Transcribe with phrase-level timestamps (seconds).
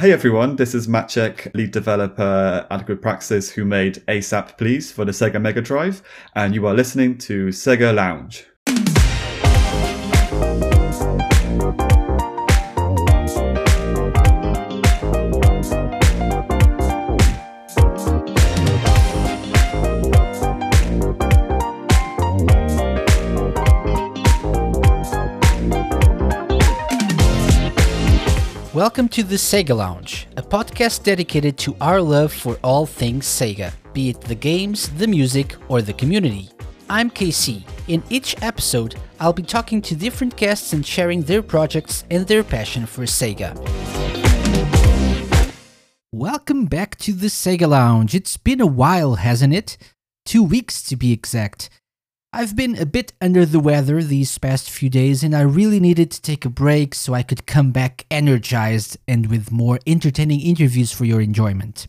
[0.00, 5.04] Hey everyone, this is Maciek, lead developer at Good Praxis, who made ASAP Please for
[5.04, 6.02] the Sega Mega Drive,
[6.34, 8.46] and you are listening to Sega Lounge.
[28.80, 33.74] Welcome to the Sega Lounge, a podcast dedicated to our love for all things Sega,
[33.92, 36.48] be it the games, the music, or the community.
[36.88, 37.62] I'm KC.
[37.88, 42.42] In each episode, I'll be talking to different guests and sharing their projects and their
[42.42, 43.52] passion for Sega.
[46.10, 48.14] Welcome back to the Sega Lounge.
[48.14, 49.76] It's been a while, hasn't it?
[50.24, 51.68] Two weeks to be exact.
[52.32, 56.12] I've been a bit under the weather these past few days, and I really needed
[56.12, 60.92] to take a break so I could come back energized and with more entertaining interviews
[60.92, 61.88] for your enjoyment.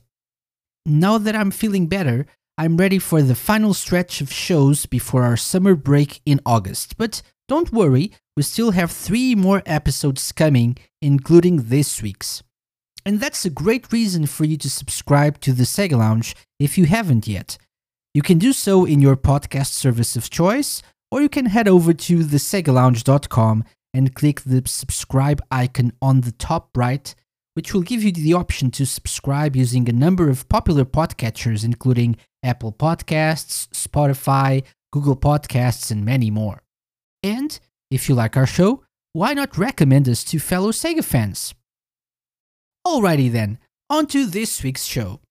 [0.84, 2.26] Now that I'm feeling better,
[2.58, 6.98] I'm ready for the final stretch of shows before our summer break in August.
[6.98, 12.42] But don't worry, we still have three more episodes coming, including this week's.
[13.06, 16.86] And that's a great reason for you to subscribe to the Sega Lounge if you
[16.86, 17.60] haven't yet.
[18.14, 20.82] You can do so in your podcast service of choice,
[21.12, 26.76] or you can head over to thesegalounge.com and click the subscribe icon on the top
[26.76, 27.16] right,
[27.54, 32.18] which will give you the option to subscribe using a number of popular podcatchers, including
[32.44, 36.64] Apple Podcasts, Spotify, Google Podcasts, and many more.
[37.24, 37.58] And
[37.90, 41.54] if you like our show, why not recommend us to fellow Sega fans?
[42.86, 43.58] Alrighty then,
[43.90, 45.22] on to this week's show.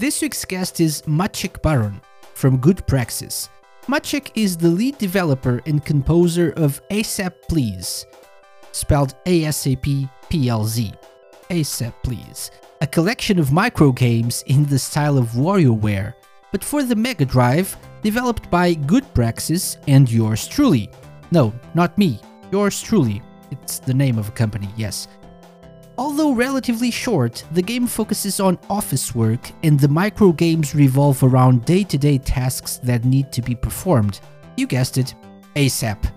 [0.00, 2.00] This week's guest is Maciek Baron
[2.32, 3.50] from Good Praxis.
[3.86, 8.06] Maciek is the lead developer and composer of ASAP Please,
[8.72, 10.94] spelled ASAP PLZ.
[11.50, 12.50] ASAP Please,
[12.80, 16.14] a collection of micro games in the style of WarioWare,
[16.50, 20.88] but for the Mega Drive, developed by Good Praxis and yours truly.
[21.30, 22.18] No, not me,
[22.50, 23.20] yours truly.
[23.50, 25.08] It's the name of a company, yes.
[26.00, 31.66] Although relatively short, the game focuses on office work, and the micro games revolve around
[31.66, 34.18] day to day tasks that need to be performed.
[34.56, 35.14] You guessed it,
[35.56, 36.10] ASAP.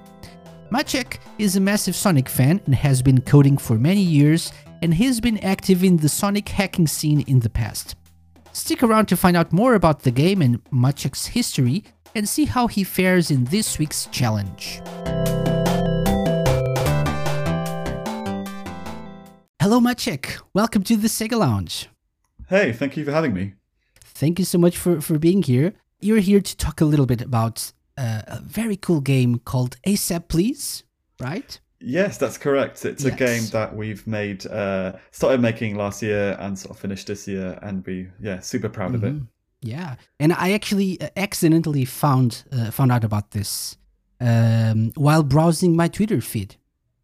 [0.72, 5.20] Maciek is a massive Sonic fan and has been coding for many years, and he's
[5.20, 7.98] been active in the Sonic hacking scene in the past.
[8.54, 11.84] Stick around to find out more about the game and Maciek's history,
[12.16, 14.82] and see how he fares in this week's challenge.
[19.64, 20.42] Hello, Maciek.
[20.54, 21.88] Welcome to the Sega Lounge.
[22.50, 23.54] Hey, thank you for having me.
[24.02, 25.72] Thank you so much for, for being here.
[26.02, 30.28] You're here to talk a little bit about uh, a very cool game called ASAP
[30.28, 30.84] Please,
[31.18, 31.58] right?
[31.80, 32.84] Yes, that's correct.
[32.84, 33.14] It's Yes.
[33.14, 37.26] a game that we've made, uh, started making last year and sort of finished this
[37.26, 39.14] year, and we, yeah, super proud of it.
[39.14, 39.28] Mhm.
[39.62, 43.78] Yeah, and I actually uh, accidentally found uh, found out about this
[44.20, 46.58] um, while browsing my Twitter feed.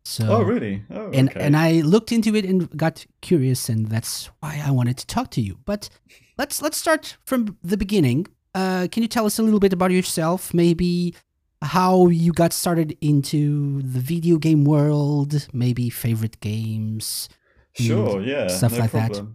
[0.10, 0.84] So Oh, really?
[0.90, 1.40] Oh, and okay.
[1.40, 5.30] and I looked into it and got curious, and that's why I wanted to talk
[5.32, 5.60] to you.
[5.66, 5.88] But
[6.36, 8.26] let's let's start from the beginning.
[8.56, 10.52] Uh, can you tell us a little bit about yourself?
[10.52, 11.14] Maybe
[11.62, 15.48] how you got started into the video game world.
[15.54, 17.30] Maybe favorite games.
[17.74, 19.28] Sure, yeah, stuff no like that.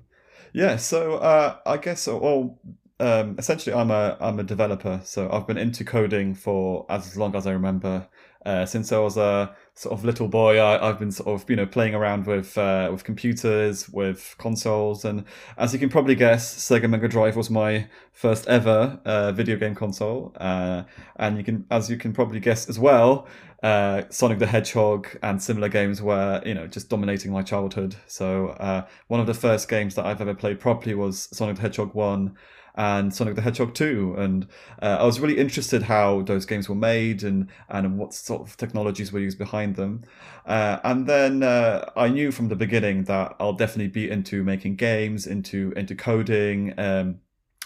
[0.53, 2.59] Yeah, so uh, I guess uh, well,
[2.99, 7.37] um, essentially, I'm a I'm a developer, so I've been into coding for as long
[7.37, 8.09] as I remember.
[8.45, 11.57] Uh, since I was a sort of little boy, I, I've been sort of you
[11.57, 15.25] know playing around with uh, with computers, with consoles, and
[15.57, 19.75] as you can probably guess, Sega Mega Drive was my first ever uh, video game
[19.75, 20.33] console.
[20.37, 20.83] Uh,
[21.17, 23.27] and you can, as you can probably guess as well,
[23.63, 27.97] uh, Sonic the Hedgehog and similar games were, you know, just dominating my childhood.
[28.07, 31.95] So one of the first games that I've ever played properly was Sonic the Hedgehog
[31.95, 32.37] One
[32.75, 34.47] and Sonic the Hedgehog Two, and
[34.83, 38.57] uh, I was really interested how those games were made and and what sort of
[38.57, 40.03] technologies were used behind them.
[40.47, 44.77] Uh, and then uh, I knew from the beginning that I'll definitely be into making
[44.77, 46.75] games, into into coding.
[46.79, 47.21] Um,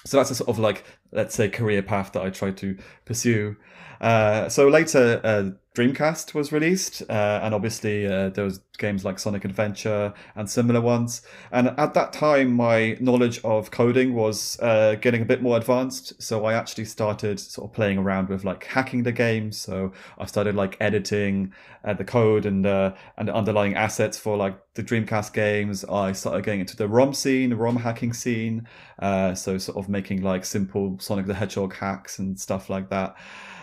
[0.04, 3.56] so that's a sort of like let's say career path that I tried to pursue.
[4.00, 9.20] Uh, so later, uh, Dreamcast was released, uh, and obviously uh, there was games like
[9.20, 11.22] Sonic Adventure and similar ones.
[11.52, 16.20] And at that time, my knowledge of coding was uh, getting a bit more advanced.
[16.20, 19.52] So I actually started sort of playing around with like hacking the game.
[19.52, 21.52] So I started like editing
[21.84, 25.84] uh, the code and uh, and underlying assets for like the Dreamcast games.
[25.84, 28.66] I started getting into the ROM scene, the ROM hacking scene.
[28.98, 33.14] Uh, so sort of making like simple Sonic the Hedgehog hacks and stuff like that.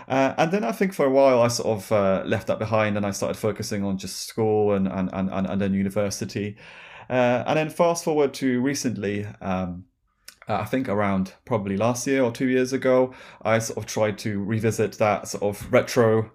[0.08, 2.98] Uh, and then I think for a while I sort of uh, left that behind
[2.98, 6.58] and I started focusing on just school and and and, and then university.
[7.10, 9.28] Uh, and then fast forward to recently.
[9.42, 9.86] Um,
[10.48, 14.18] uh, I think around probably last year or two years ago, I sort of tried
[14.20, 16.32] to revisit that sort of retro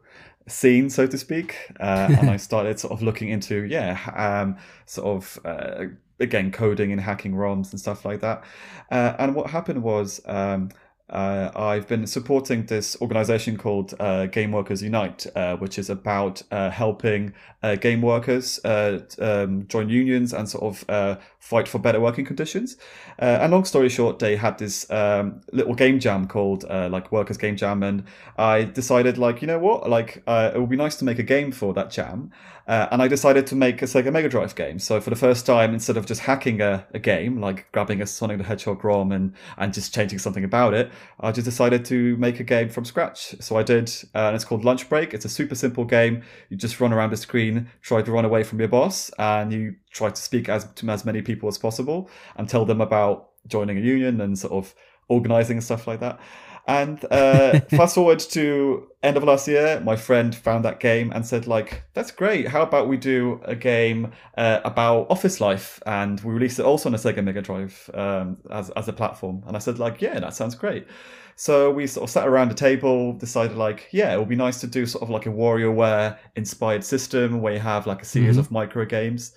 [0.49, 4.57] scene, so to speak, uh, and I started sort of looking into yeah, um,
[4.87, 5.87] sort of uh,
[6.19, 8.43] again coding and hacking ROMs and stuff like that.
[8.91, 10.71] Uh, and what happened was um,
[11.11, 16.43] uh, I've been supporting this organization called uh, Game Workers Unite, uh, which is about
[16.51, 21.99] uh, helping uh, game workers uh, um, join unions and sort of fight for better
[22.01, 22.77] working conditions.
[23.19, 27.57] and long story short, they had this um, little game jam called like Workers Game
[27.57, 28.05] Jam, and
[28.39, 31.51] I decided like you know what, like it would be nice to make a game
[31.51, 32.31] for that jam.
[32.71, 34.79] Uh, and I decided to make a Sega Mega Drive game.
[34.79, 38.07] So for the first time, instead of just hacking a, a game, like grabbing a
[38.07, 42.17] Sonic the Hedgehog ROM and, and just changing something about it, I just decided to
[42.19, 43.35] make a game from scratch.
[43.41, 45.15] So I did, uh, and it's called Lunch Break.
[45.15, 46.23] It's a super simple game.
[46.49, 49.75] You just run around the screen, try to run away from your boss, and you
[49.91, 53.79] try to speak as to as many people as possible and tell them about joining
[53.79, 54.75] a union and sort of
[55.09, 56.21] organizing and stuff like that.
[56.67, 61.27] And uh, fast forward to end of last year, my friend found that game and
[61.27, 62.49] said, like, that's great.
[62.49, 65.83] How about we do a game uh, about office life?
[65.87, 69.43] And we released it also on a Sega Mega Drive um, as, as a platform.
[69.47, 70.87] And I said, like, yeah, that sounds great.
[71.35, 74.61] So we sort of sat around a table, decided like, yeah, it would be nice
[74.61, 78.05] to do sort of like a Warrior WarioWare inspired system where you have like a
[78.05, 78.41] series mm-hmm.
[78.41, 79.33] of micro games.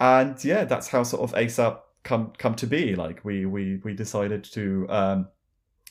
[0.00, 2.94] And yeah, that's how sort of ASAP come come to be.
[2.94, 5.28] Like we we we decided to um,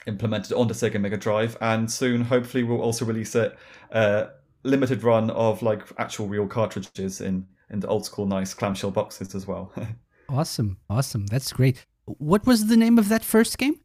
[0.05, 3.57] implemented on the Sega Mega Drive, and soon, hopefully, we'll also release it
[3.91, 4.27] uh,
[4.63, 9.35] limited run of like actual real cartridges in in the old school nice clamshell boxes
[9.35, 9.73] as well.
[10.29, 11.85] awesome, awesome, that's great.
[12.05, 13.81] What was the name of that first game?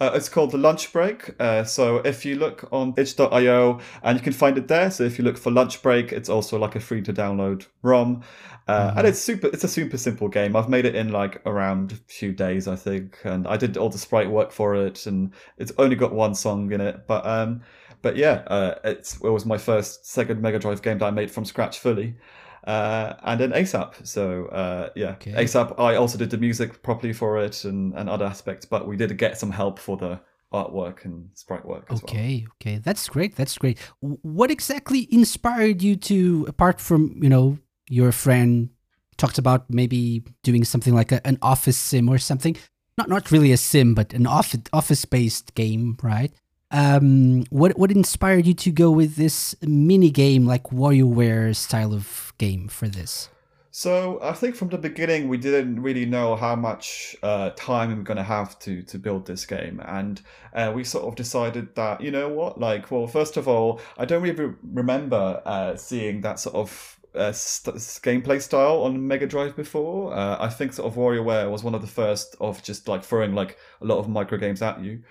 [0.00, 1.30] Uh, it's called the Lunch Break.
[1.40, 4.90] Uh, so if you look on itch.io, and you can find it there.
[4.90, 8.22] So if you look for Lunch Break, it's also like a free to download ROM,
[8.68, 8.98] uh, mm-hmm.
[8.98, 9.48] and it's super.
[9.48, 10.56] It's a super simple game.
[10.56, 13.88] I've made it in like around a few days, I think, and I did all
[13.88, 17.06] the sprite work for it, and it's only got one song in it.
[17.06, 17.62] But um,
[18.02, 21.30] but yeah, uh, it's it was my first Sega Mega Drive game that I made
[21.30, 22.16] from scratch fully
[22.64, 24.06] uh, and then ASAP.
[24.06, 25.32] So uh, yeah, okay.
[25.32, 25.78] ASAP.
[25.78, 29.16] I also did the music properly for it and, and other aspects, but we did
[29.18, 30.20] get some help for the
[30.52, 32.52] artwork and sprite work as okay, well.
[32.60, 33.36] Okay, that's great.
[33.36, 33.78] That's great.
[34.00, 38.70] What exactly inspired you to, apart from you know your friend
[39.16, 42.56] talked about maybe doing something like a, an office sim or something?
[42.96, 46.32] Not not really a sim, but an office office based game, right?
[46.72, 52.32] Um, what what inspired you to go with this mini game like WarioWare style of
[52.38, 53.28] game for this?
[53.74, 58.00] So I think from the beginning we didn't really know how much uh, time we
[58.00, 60.20] are going to have to to build this game, and
[60.54, 64.06] uh, we sort of decided that you know what, like, well, first of all, I
[64.06, 69.56] don't really remember uh, seeing that sort of uh, st- gameplay style on Mega Drive
[69.56, 70.14] before.
[70.14, 73.34] Uh, I think sort of WarioWare was one of the first of just like throwing
[73.34, 75.02] like a lot of micro games at you.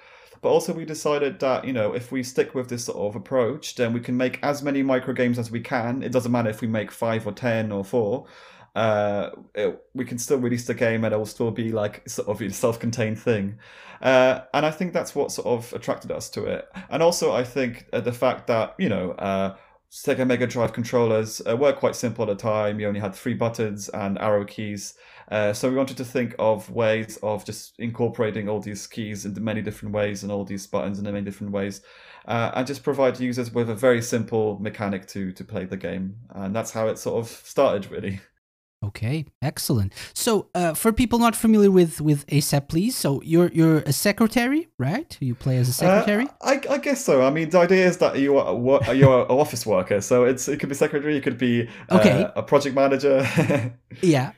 [0.41, 3.75] But also, we decided that you know if we stick with this sort of approach,
[3.75, 6.01] then we can make as many micro games as we can.
[6.03, 8.25] It doesn't matter if we make five or ten or four.
[8.73, 12.29] Uh, it, we can still release the game and it will still be like sort
[12.29, 13.57] of a self-contained thing.
[14.01, 16.69] Uh, and I think that's what sort of attracted us to it.
[16.89, 19.11] And also, I think uh, the fact that you know.
[19.11, 19.55] Uh,
[19.93, 22.79] Sega Mega Drive controllers uh, were quite simple at the time.
[22.79, 24.93] You only had three buttons and arrow keys,
[25.31, 29.39] uh, so we wanted to think of ways of just incorporating all these keys into
[29.39, 31.81] many different ways and all these buttons in many different ways,
[32.27, 36.17] uh, and just provide users with a very simple mechanic to to play the game.
[36.31, 38.19] And that's how it sort of started, really.
[38.83, 39.93] Okay, excellent.
[40.13, 42.95] So, uh, for people not familiar with with ASAP, please.
[42.97, 45.15] So you're you're a secretary, right?
[45.21, 46.27] You play as a uh, secretary.
[46.41, 47.21] I, I guess so.
[47.21, 50.59] I mean, the idea is that you are you're an office worker, so it's it
[50.59, 52.27] could be secretary, it could be uh, okay.
[52.35, 53.25] a project manager.
[54.01, 54.31] yeah.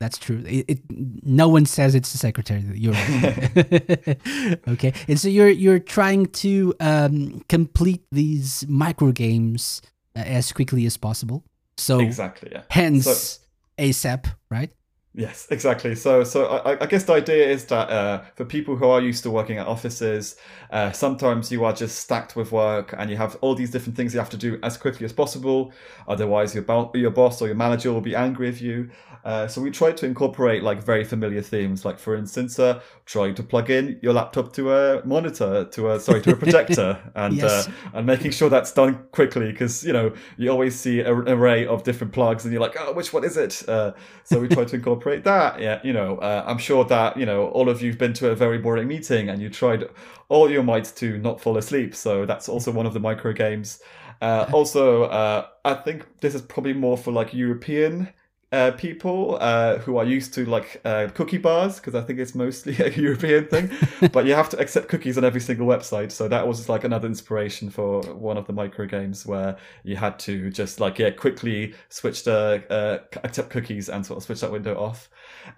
[0.00, 0.42] That's true.
[0.46, 2.64] It, it, no one says it's the secretary.
[2.74, 4.18] You're right.
[4.68, 9.82] okay, and so you're you're trying to um, complete these micro games
[10.16, 11.44] uh, as quickly as possible.
[11.76, 12.62] So exactly, yeah.
[12.70, 13.40] Hence, so,
[13.78, 14.70] ASAP, right?
[15.12, 15.96] Yes, exactly.
[15.96, 19.24] So, so I, I guess the idea is that uh, for people who are used
[19.24, 20.36] to working at offices,
[20.70, 24.14] uh, sometimes you are just stacked with work and you have all these different things
[24.14, 25.72] you have to do as quickly as possible.
[26.06, 28.88] Otherwise, your bo- your boss or your manager will be angry with you.
[29.24, 33.34] Uh, so we tried to incorporate like very familiar themes, like for instance, uh, trying
[33.34, 37.36] to plug in your laptop to a monitor, to a sorry, to a projector, and
[37.36, 37.68] yes.
[37.68, 41.66] uh, and making sure that's done quickly because you know you always see an array
[41.66, 43.68] of different plugs and you're like, oh, which one is it?
[43.68, 43.92] Uh,
[44.24, 45.60] so we tried to incorporate that.
[45.60, 48.34] Yeah, you know, uh, I'm sure that you know all of you've been to a
[48.34, 49.88] very boring meeting and you tried
[50.28, 51.94] all your might to not fall asleep.
[51.94, 53.80] So that's also one of the micro games.
[54.22, 58.08] Uh, also, uh, I think this is probably more for like European
[58.52, 62.34] uh, people uh, who are used to like uh, cookie bars because I think it's
[62.34, 63.70] mostly a European thing.
[64.12, 67.06] but you have to accept cookies on every single website, so that was like another
[67.06, 71.74] inspiration for one of the micro games where you had to just like yeah quickly
[71.88, 75.08] switch the uh, accept cookies and sort of switch that window off.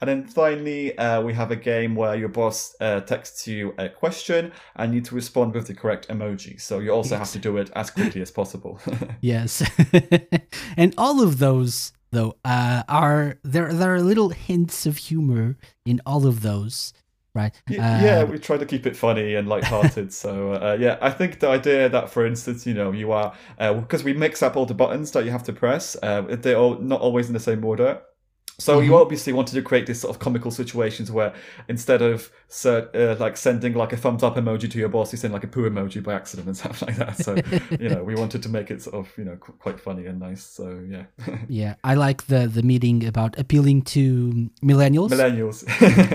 [0.00, 3.88] And then finally, uh, we have a game where your boss uh, texts you a
[3.88, 6.60] question and you need to respond with the correct emoji.
[6.60, 8.80] So you also have to do it as quickly as possible.
[9.20, 9.62] yes,
[10.76, 16.00] and all of those though uh, are there there are little hints of humor in
[16.06, 16.92] all of those
[17.34, 17.62] right?
[17.66, 21.40] Yeah Uh, we try to keep it funny and light-hearted so uh, yeah i think
[21.40, 24.74] the idea that for instance you know you are because we mix up all the
[24.74, 28.02] buttons that you have to press uh, they're all not always in the same order
[28.58, 29.00] so you Mhm.
[29.00, 31.32] obviously wanted to create this sort of comical situations where
[31.68, 32.30] instead of
[32.66, 35.48] uh, like sending like a thumbs up emoji to your boss, you send like a
[35.48, 37.16] poo emoji by accident and stuff like that.
[37.16, 37.36] So
[37.80, 40.20] you know, we wanted to make it sort of you know qu- quite funny and
[40.20, 40.44] nice.
[40.44, 41.04] So yeah,
[41.48, 45.64] yeah i like the the meeting about appealing to millennials millennials.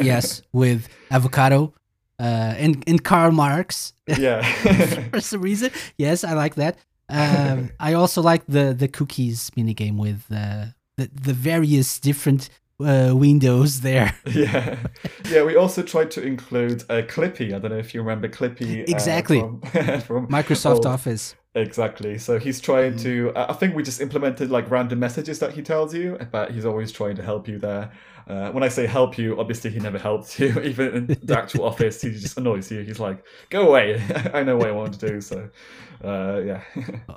[0.12, 1.74] yes with avocado
[2.20, 4.42] uh and and karl marx yeah.
[5.12, 6.78] for some reason yes i like that
[7.10, 10.66] um i also like the the cookies mini game with uh
[10.98, 12.50] the, the various different
[12.80, 14.78] uh, windows there yeah,
[15.32, 15.44] yeah.
[15.44, 17.48] We also tried to include uh, Clippy.
[17.54, 18.82] I don't know if you remember Clippy.
[18.82, 19.40] uh, Exactly.
[19.40, 19.62] from,
[20.02, 22.20] from microsoft old- office Exactly.
[22.20, 23.02] So he's trying Mm.
[23.02, 23.32] to.
[23.36, 26.66] I I think we just implemented like random messages that he tells you, but he's
[26.66, 27.90] always trying to help you there.
[28.28, 30.50] Uh, when I say help you, obviously he never helps you.
[30.72, 32.82] Even in the actual office, he just annoys you.
[32.84, 33.88] He's like, "Go away!
[34.36, 35.50] I know what I want to do." So,
[36.04, 36.62] uh, yeah,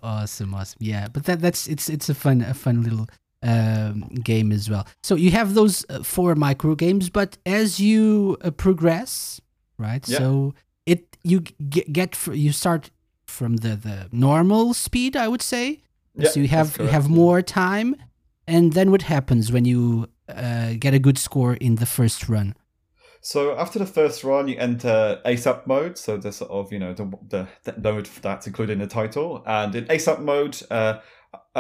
[0.03, 0.79] Awesome, awesome.
[0.81, 3.09] Yeah, but that that's it's it's a fun a fun little
[3.42, 4.87] um, game as well.
[5.02, 9.40] So you have those uh, four micro games, but as you uh, progress,
[9.78, 10.06] right?
[10.09, 10.18] Yeah.
[10.18, 10.54] So
[10.87, 12.90] it you get get you start
[13.26, 15.80] from the the normal speed, I would say.
[16.14, 17.97] Yeah, so you have you have more time,
[18.47, 22.54] and then what happens when you uh, get a good score in the first run?
[23.23, 25.99] So after the first run, you enter ASAP mode.
[25.99, 29.42] So the sort of you know the the, the mode that's included in the title.
[29.47, 30.99] And in ASAP mode, uh,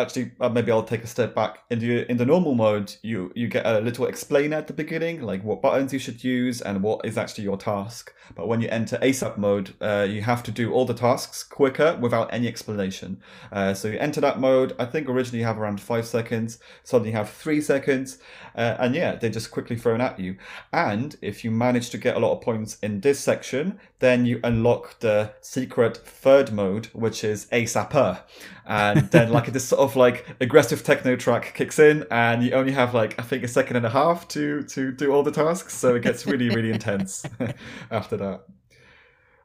[0.00, 1.58] actually uh, maybe I'll take a step back.
[1.70, 5.22] In the in the normal mode, you you get a little explainer at the beginning,
[5.22, 8.12] like what buttons you should use and what is actually your task.
[8.34, 11.96] But when you enter ASAP mode, uh, you have to do all the tasks quicker
[12.00, 13.20] without any explanation.
[13.50, 14.74] Uh, so you enter that mode.
[14.78, 16.58] I think originally you have around five seconds.
[16.84, 18.18] Suddenly you have three seconds,
[18.54, 20.36] uh, and yeah, they're just quickly thrown at you.
[20.72, 24.40] And if you manage to get a lot of points in this section, then you
[24.44, 28.22] unlock the secret third mode, which is ASAPer.
[28.66, 32.72] And then like this sort of like aggressive techno track kicks in, and you only
[32.72, 35.74] have like I think a second and a half to to do all the tasks.
[35.74, 37.24] So it gets really really intense
[37.90, 38.42] after that.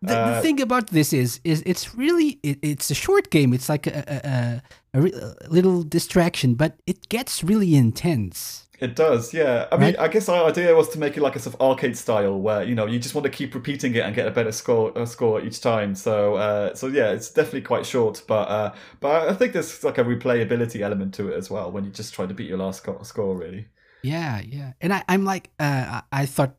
[0.01, 3.53] The, the Uh, thing about this is, is it's really it, it's a short game.
[3.53, 4.61] It's like a a, a,
[4.99, 8.64] a, re- a little distraction, but it gets really intense.
[8.79, 9.67] It does, yeah.
[9.71, 9.99] I mean, Right?
[9.99, 12.63] I guess our idea was to make it like a sort of arcade style, where
[12.63, 15.05] you know you just want to keep repeating it and get a better score uh,
[15.05, 15.95] score each time.
[15.95, 19.97] So, uh, so yeah, it's definitely quite short, but uh, but I think there's like
[19.97, 22.85] a replayability element to it as well when you just try to beat your last
[23.03, 23.67] score, really.
[24.03, 24.73] Yeah, yeah.
[24.81, 26.55] And I, I'm like, uh, I thought,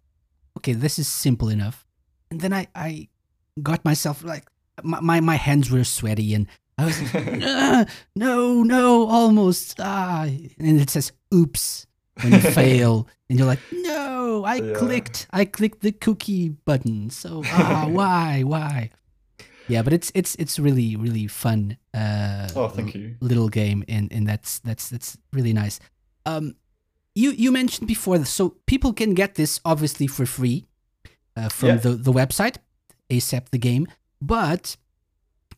[0.59, 1.87] okay, this is simple enough,
[2.31, 3.09] and then I I
[3.63, 4.49] got myself like
[4.83, 6.47] my my, my hands were sweaty and.
[6.79, 9.81] I was like, "Ah, no, no, almost.
[9.81, 10.25] Ah,
[10.59, 11.87] and it says, "Oops,"
[12.21, 14.73] when you fail, and you're like, "No, I Yeah.
[14.75, 18.91] clicked, I clicked the cookie button." So, ah, why, why?
[19.69, 21.77] Yeah, but it's it's it's really really fun.
[21.95, 23.17] Uh, Oh, thank you.
[23.21, 25.81] little game, and and that's that's that's really nice.
[26.25, 26.55] Um,
[27.15, 30.67] you you mentioned before, so people can get this obviously for free
[31.37, 31.77] uh, from Yeah.
[31.77, 32.57] the the website,
[33.11, 33.87] ASAP the game,
[34.21, 34.77] but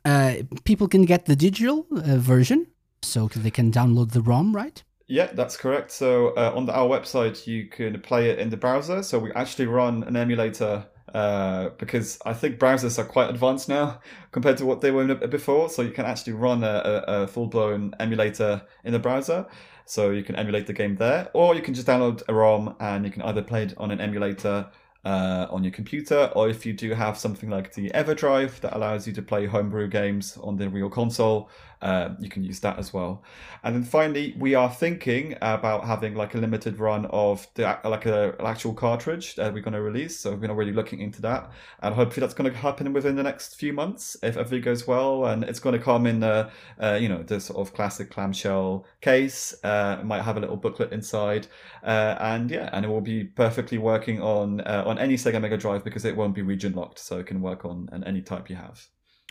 [0.05, 0.35] uh,
[0.65, 2.67] people can get the digital uh, version,
[3.03, 4.83] so they can download the ROM, right?
[5.09, 5.91] Yeah, that's correct.
[5.91, 9.03] So uh, on the, our website, you can play it in the browser.
[9.03, 14.01] So we actually run an emulator uh, because I think browsers are quite advanced now
[14.33, 15.71] compared to what they were before.
[15.71, 16.67] So you can actually run a,
[17.07, 19.47] a, a full blown emulator in the browser.
[19.87, 23.07] So you can emulate the game there, or you can just download a ROM and
[23.07, 24.69] you can either play it on an emulator
[25.07, 29.07] uh, on your computer, or if you do have something like the EverDrive that allows
[29.07, 31.49] you to play homebrew games on the real console,
[31.83, 33.23] uh, you can use that as well.
[33.63, 38.07] And then finally, we are thinking about having like a limited run of the like
[38.07, 40.19] a, an actual cartridge that we're going to release.
[40.19, 41.51] So we've been already looking into that,
[41.83, 45.27] and hopefully that's going to happen within the next few months if everything goes well.
[45.27, 46.51] And it's going to come in, uh,
[46.83, 49.55] uh, you know, the sort of classic clamshell case.
[49.63, 51.47] Uh, might have a little booklet inside,
[51.85, 55.57] uh, and yeah, and it will be perfectly working on uh, on any Sega Mega
[55.57, 58.51] Drive because it won't be region locked, so it can work on, on any type
[58.51, 58.87] you have.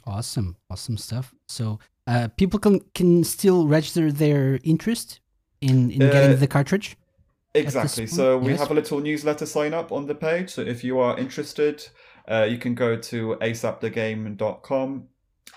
[0.06, 1.34] Awesome, awesome stuff.
[1.48, 5.20] So uh, people can can still register their interest
[5.62, 6.96] in in getting Uh, the cartridge.
[7.54, 8.08] Exactly.
[8.08, 8.60] So we yes.
[8.60, 10.50] have a little newsletter sign up on the page.
[10.50, 11.88] So if you are interested,
[12.32, 15.08] uh, you can go to asapthegame.com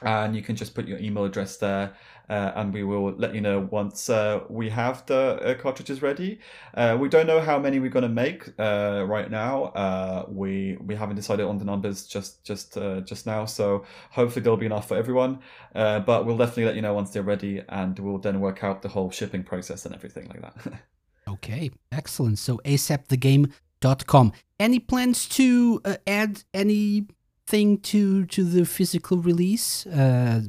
[0.02, 1.92] and you can just put your email address there.
[2.30, 6.38] Uh, and we will let you know once uh, we have the uh, cartridges ready.
[6.74, 10.24] Uh, we don't know how many we're going to make uh, right now.
[10.28, 13.46] We we haven't decided on the numbers just just just now.
[13.46, 15.40] So hopefully there'll be enough for everyone.
[15.74, 18.88] But we'll definitely let you know once they're ready, and we'll then work out the
[18.88, 20.80] whole shipping process and everything like that.
[21.28, 22.40] Okay, excellent.
[22.40, 24.32] So asapthegame.com.
[24.58, 29.86] Any plans to add anything to to the physical release?
[29.86, 30.40] Uh,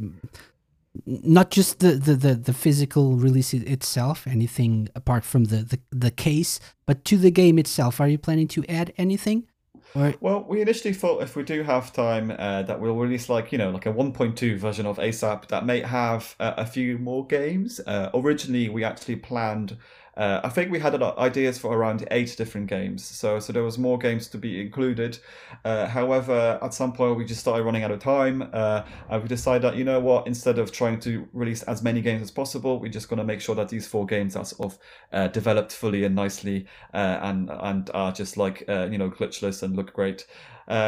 [1.06, 6.12] not just the, the, the, the physical release itself, anything apart from the, the, the
[6.12, 8.02] case, but to the game itself.
[8.02, 9.48] Are you planning to add anything?
[9.94, 13.58] Well, we initially thought if we do have time, uh, that we'll release like you
[13.58, 17.82] know like a 1.2 version of ASAP that may have uh, a few more games.
[17.86, 19.78] Uh, originally, we actually planned.
[20.18, 23.64] Uh, I think we had lot ideas for around eight different games, so so there
[23.64, 25.18] was more games to be included.
[25.64, 29.30] Uh, however, at some point we just started running out of time, uh, and we
[29.30, 32.80] decided that you know what, instead of trying to release as many games as possible,
[32.80, 34.80] we're just going to make sure that these four games are sort of
[35.14, 39.64] uh, developed fully and nicely, uh, and and are just like uh, you know glitchless
[39.64, 40.26] and look great.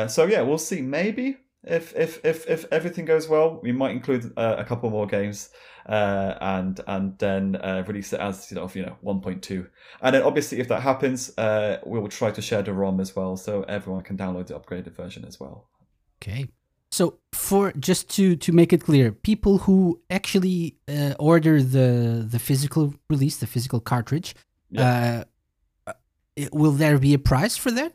[0.07, 0.81] So yeah, we'll see.
[0.81, 5.07] Maybe if if if if everything goes well, we might include uh, a couple more
[5.07, 5.49] games,
[5.87, 9.67] uh, and and then uh, release it as you know you know 1.2.
[10.01, 13.15] And then obviously, if that happens, uh, we will try to share the ROM as
[13.15, 15.69] well, so everyone can download the upgraded version as well.
[16.21, 16.47] Okay.
[16.91, 22.39] So for just to to make it clear, people who actually uh, order the the
[22.39, 24.35] physical release, the physical cartridge,
[24.77, 25.23] uh,
[26.51, 27.93] will there be a price for that?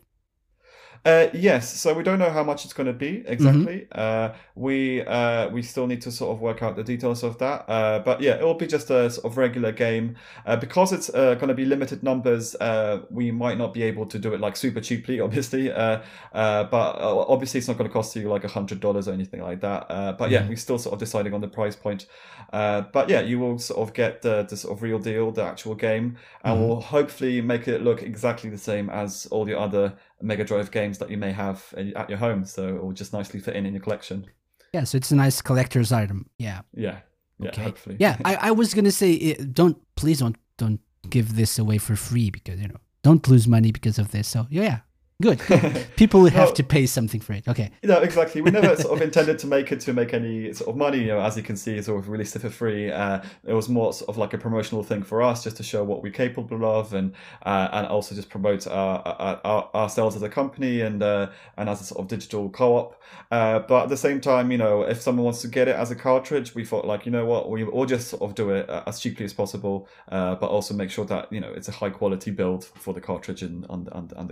[1.04, 3.86] Uh, yes, so we don't know how much it's going to be exactly.
[3.92, 7.64] Uh, we uh, we still need to sort of work out the details of that.
[7.68, 11.08] Uh, but yeah, it will be just a sort of regular game uh, because it's
[11.10, 12.54] uh, going to be limited numbers.
[12.56, 15.70] Uh, we might not be able to do it like super cheaply, obviously.
[15.72, 16.00] Uh,
[16.34, 19.40] uh, but obviously, it's not going to cost you like a hundred dollars or anything
[19.42, 19.86] like that.
[19.88, 20.48] Uh, but yeah, Mhm.
[20.50, 22.06] we're still sort of deciding on the price point.
[22.52, 25.42] Uh, but yeah, you will sort of get the, the sort of real deal, the
[25.44, 26.66] actual game, and Mhm.
[26.66, 30.98] we'll hopefully make it look exactly the same as all the other Mega Drive games
[30.98, 32.44] that you may have at your home.
[32.44, 34.26] So it will just nicely fit in in your collection.
[34.72, 36.28] Yeah, so it's a nice collector's item.
[36.38, 36.60] Yeah.
[36.74, 37.00] Yeah.
[37.40, 37.48] Yeah.
[37.50, 37.62] Okay.
[37.62, 37.96] Hopefully.
[37.98, 41.96] Yeah, I, I was gonna say uh, don't please don't don't give this away for
[41.96, 44.28] free because you know don't lose money because of this.
[44.28, 44.80] So yeah,
[45.20, 45.40] good.
[45.96, 47.48] People will have to pay something for it.
[47.48, 47.70] Okay.
[47.82, 48.40] No, exactly.
[48.40, 51.00] We never sort of intended to make it to make any sort of money.
[51.00, 52.90] You know, as you can see, sort of released it for free.
[52.90, 55.82] Uh, it was more sort of like a promotional thing for us, just to show
[55.82, 60.22] what we're capable of, and uh, and also just promote our, our, our, ourselves as
[60.22, 63.00] a company and uh, and as a sort of digital co-op.
[63.30, 65.90] Uh, but at the same time, you know, if someone wants to get it as
[65.90, 68.68] a cartridge, we thought like, you know what, we will just sort of do it
[68.70, 71.72] uh, as cheaply as possible, uh, but also make sure that you know it's a
[71.72, 74.26] high quality build for the cartridge and on the on the on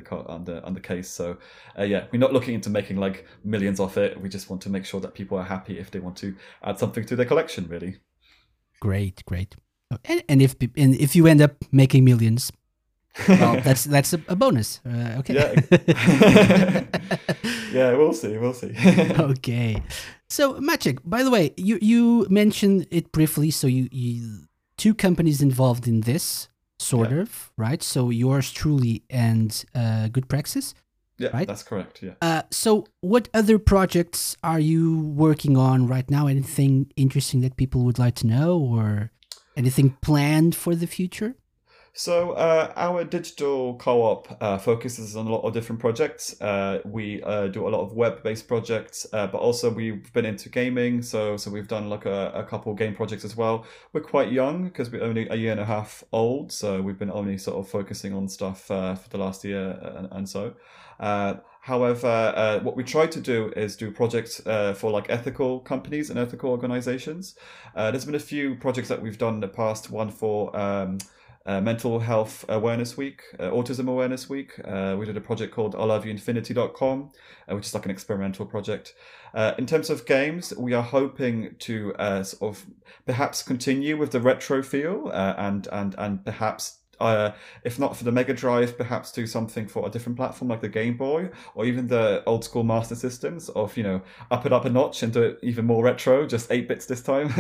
[0.45, 1.09] the, on the, the case.
[1.09, 1.39] So
[1.79, 4.21] uh, yeah, we're not looking into making like millions off it.
[4.21, 6.79] We just want to make sure that people are happy if they want to add
[6.79, 7.67] something to their collection.
[7.69, 7.97] Really.
[8.81, 9.57] Great, great.
[9.91, 12.53] Oh, And, and if and if you end up making millions,
[13.29, 14.81] well, that's that's a, a bonus.
[14.87, 15.35] Uh, okay.
[15.35, 16.85] Yeah.
[17.73, 18.37] yeah, we'll see.
[18.39, 18.73] We'll see.
[19.19, 19.83] okay.
[20.29, 23.51] So Maciek, by the way, you you mentioned it briefly.
[23.51, 27.21] So you, you two companies involved in this, sort Yeah.
[27.23, 27.83] of, right?
[27.83, 30.75] So yours truly and uh, Good Praxis.
[31.19, 31.49] yeah, Right?
[31.49, 32.03] that's correct.
[32.03, 32.15] Yeah.
[32.21, 36.27] Uh, so what other projects are you working on right now?
[36.27, 39.11] Anything interesting that people would like to know, or
[39.57, 41.35] anything planned for the future?
[41.99, 46.39] So uh, our digital co-op uh, focuses on a lot of different projects.
[46.43, 50.51] Uh, we uh, do a lot of web-based projects, uh, but also we've been into
[50.51, 51.01] gaming.
[51.01, 53.65] So so we've done like a, a couple game projects as well.
[53.95, 56.53] We're quite young because we're only a year and a half old.
[56.53, 60.09] So we've been only sort of focusing on stuff uh, for the last year and,
[60.13, 60.55] and so.
[61.67, 66.11] However, uh, what we try to do is do projects uh, for like ethical companies
[66.11, 67.37] and ethical organizations.
[67.75, 69.91] Uh, there's been a few projects that we've done in the past.
[69.91, 70.99] One for um,
[71.47, 74.53] uh, Mental Health Awareness Week, uh, Autism Awareness Week.
[74.65, 77.11] Uh, we did a project called ILoveYouInfinity.com,
[77.49, 78.95] uh, which is like an experimental project.
[79.33, 82.67] Uh, in terms of games, we are hoping to uh, sort of
[83.05, 87.33] perhaps continue with the retro feel and and and perhaps uh,
[87.65, 90.69] if not for the Mega Drive, perhaps do something for a different platform like the
[90.69, 94.65] Game Boy or even the old school Master Systems of, you know, up it up
[94.65, 97.33] a notch and do it even more retro, just 8 bits this time.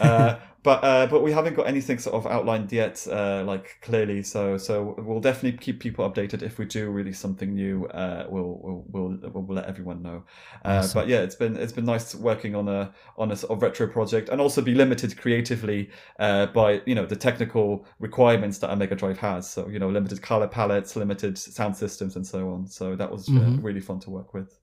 [0.62, 4.22] but uh, but we haven't got anything sort of outlined yet, uh, like clearly.
[4.22, 7.86] So so we'll definitely keep people updated if we do release something new.
[7.86, 10.24] Uh, we'll, we'll, we'll we'll let everyone know.
[10.64, 11.00] Uh, awesome.
[11.00, 13.86] But yeah, it's been it's been nice working on a on a sort of retro
[13.86, 18.76] project and also be limited creatively uh, by you know the technical requirements that a
[18.76, 19.48] Mega Drive has.
[19.48, 22.66] So you know limited color palettes, limited sound systems, and so on.
[22.66, 23.62] So that was uh, mm-hmm.
[23.62, 24.58] really fun to work with.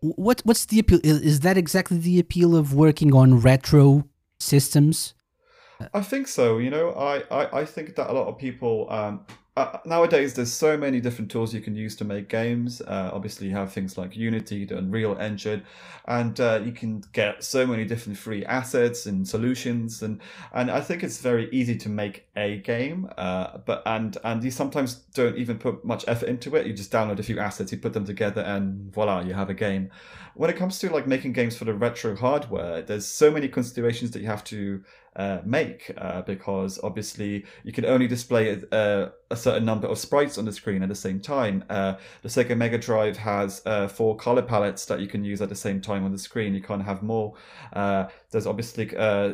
[0.00, 1.00] What what's the appeal?
[1.02, 5.14] Is that exactly the appeal of working on retro systems?
[5.94, 6.58] I think so.
[6.58, 9.26] You know, I, I, I think that a lot of people um,
[9.58, 12.80] uh, nowadays there's so many different tools you can use to make games.
[12.80, 15.64] Uh, obviously, you have things like Unity, the Unreal Engine,
[16.06, 20.00] and uh, you can get so many different free assets and solutions.
[20.02, 20.20] and
[20.52, 24.52] And I think it's very easy to make a game, uh, but and and you
[24.52, 26.64] sometimes don't even put much effort into it.
[26.66, 29.54] You just download a few assets, you put them together, and voila, you have a
[29.54, 29.90] game.
[30.34, 34.12] When it comes to like making games for the retro hardware, there's so many considerations
[34.12, 34.84] that you have to
[35.16, 40.38] uh, make uh, because obviously you can only display uh, a certain number of sprites
[40.38, 41.64] on the screen at the same time.
[41.68, 45.48] Uh, the Sega Mega Drive has uh, four color palettes that you can use at
[45.48, 46.54] the same time on the screen.
[46.54, 47.34] You can't have more.
[47.72, 48.86] Uh, there's obviously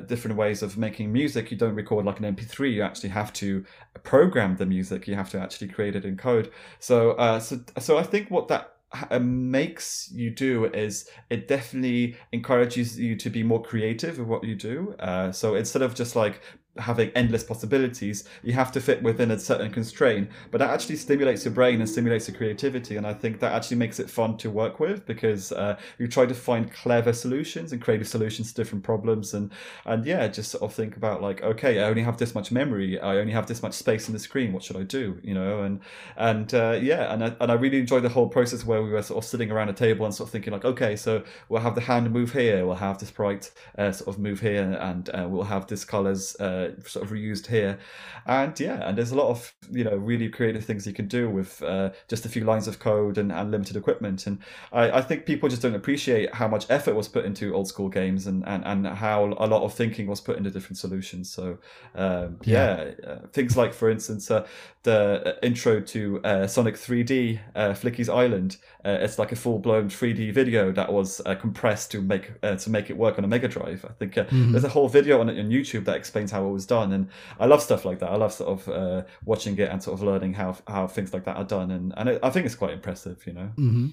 [0.07, 1.51] different ways of making music.
[1.51, 2.73] You don't record like an MP3.
[2.73, 3.65] You actually have to
[4.03, 5.07] program the music.
[5.07, 6.51] You have to actually create it in code.
[6.79, 8.74] So, so, so I think what that
[9.21, 14.55] makes you do is it definitely encourages you to be more creative with what you
[14.55, 14.95] do.
[14.99, 16.41] Uh, so instead of just like
[16.79, 20.31] having endless possibilities, you have to fit within a certain constraint.
[20.51, 22.97] But that actually stimulates your brain and stimulates your creativity.
[22.97, 26.27] And I think that actually makes it fun to work with because uh, you try
[26.27, 29.35] to find clever solutions and creative solutions to different problems.
[29.35, 29.53] And,
[29.85, 33.01] and yeah, just sort of think about like, okay, I only have this much memory.
[33.01, 34.53] I only have this much space in the screen.
[34.53, 35.19] What should I do?
[35.23, 35.81] You know, and,
[36.17, 39.03] and uh, yeah, and I, and I really enjoyed the whole process where we were
[39.03, 41.75] sort of sitting around a table and sort of thinking like, okay, so we'll have
[41.75, 42.67] the hand move here.
[42.67, 46.35] We'll have this sprite uh, sort of move here and uh, we'll have this colors
[46.41, 47.79] uh, sort of reused here.
[48.27, 51.29] And yeah, and there's a lot of you know really creative things you can do
[51.29, 54.27] with uh, just a few lines of code and, and limited equipment.
[54.27, 54.39] And
[54.73, 57.89] I, I think people just don't appreciate how much effort was put into old school
[57.89, 61.31] games and, and, and how a lot of thinking was put into different solutions.
[61.31, 61.59] So
[61.95, 64.47] um, yeah, yeah uh, things like for instance uh,
[64.83, 68.57] the intro to uh, Sonic 3D uh, Flickies' Island.
[68.85, 72.91] Uh, it's like a full blown 3D video that was compressed to make to make
[72.91, 73.85] it work on a Mega Drive.
[73.89, 74.53] I think mm-hmm.
[74.53, 77.09] there's a whole video on it on YouTube that explains how it was done, and
[77.41, 78.11] I love stuff like that.
[78.11, 81.37] I love sort of watching it and sort of learning how how things like that
[81.37, 83.51] are done, and and it, I think it's quite impressive, you know.
[83.57, 83.89] Mm-hmm.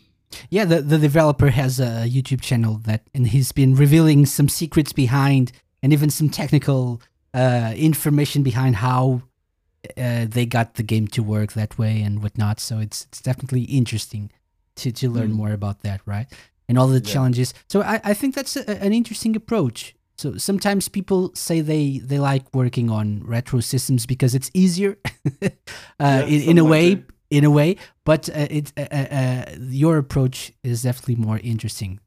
[0.49, 4.93] Yeah, the, the developer has a YouTube channel that, and he's been revealing some secrets
[4.93, 5.51] behind,
[5.81, 7.01] and even some technical
[7.33, 9.23] uh, information behind how
[9.97, 12.59] uh, they got the game to work that way and whatnot.
[12.59, 14.31] So it's it's definitely interesting
[14.77, 15.35] to to learn mm.
[15.35, 16.27] more about that, right?
[16.67, 17.13] And all the yeah.
[17.13, 17.53] challenges.
[17.67, 19.95] So I, I think that's a, an interesting approach.
[20.17, 24.97] So sometimes people say they they like working on retro systems because it's easier,
[25.41, 25.49] uh,
[25.99, 27.03] yeah, in, in a way.
[27.29, 32.01] In a way, but uh, it uh, uh, uh, your approach is definitely more interesting,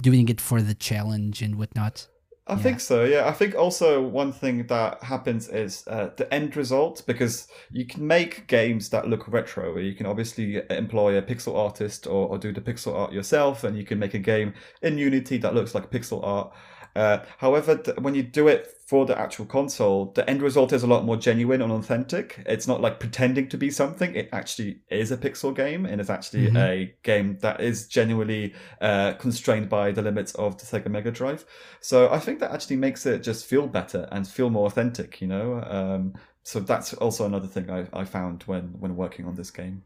[0.00, 2.06] doing it for the challenge and whatnot.
[2.48, 2.62] I yeah.
[2.62, 3.04] think so.
[3.04, 7.84] Yeah, I think also one thing that happens is uh, the end result because you
[7.84, 9.76] can make games that look retro.
[9.76, 13.76] You can obviously employ a pixel artist or, or do the pixel art yourself, and
[13.76, 16.50] you can make a game in Unity that looks like pixel art.
[16.98, 20.82] Uh, however, th- when you do it for the actual console, the end result is
[20.82, 22.42] a lot more genuine and authentic.
[22.44, 24.12] It's not like pretending to be something.
[24.16, 26.56] It actually is a pixel game, and it's actually mm-hmm.
[26.56, 31.44] a game that is genuinely uh, constrained by the limits of the Sega Mega Drive.
[31.80, 35.20] So I think that actually makes it just feel better and feel more authentic.
[35.20, 39.36] You know, um, so that's also another thing I, I found when when working on
[39.36, 39.84] this game.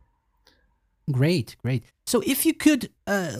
[1.11, 1.85] Great, great.
[2.07, 3.37] So if you could uh,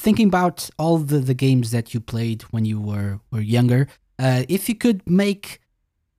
[0.00, 3.86] thinking about all the, the games that you played when you were, were younger,
[4.18, 5.60] uh, if you could make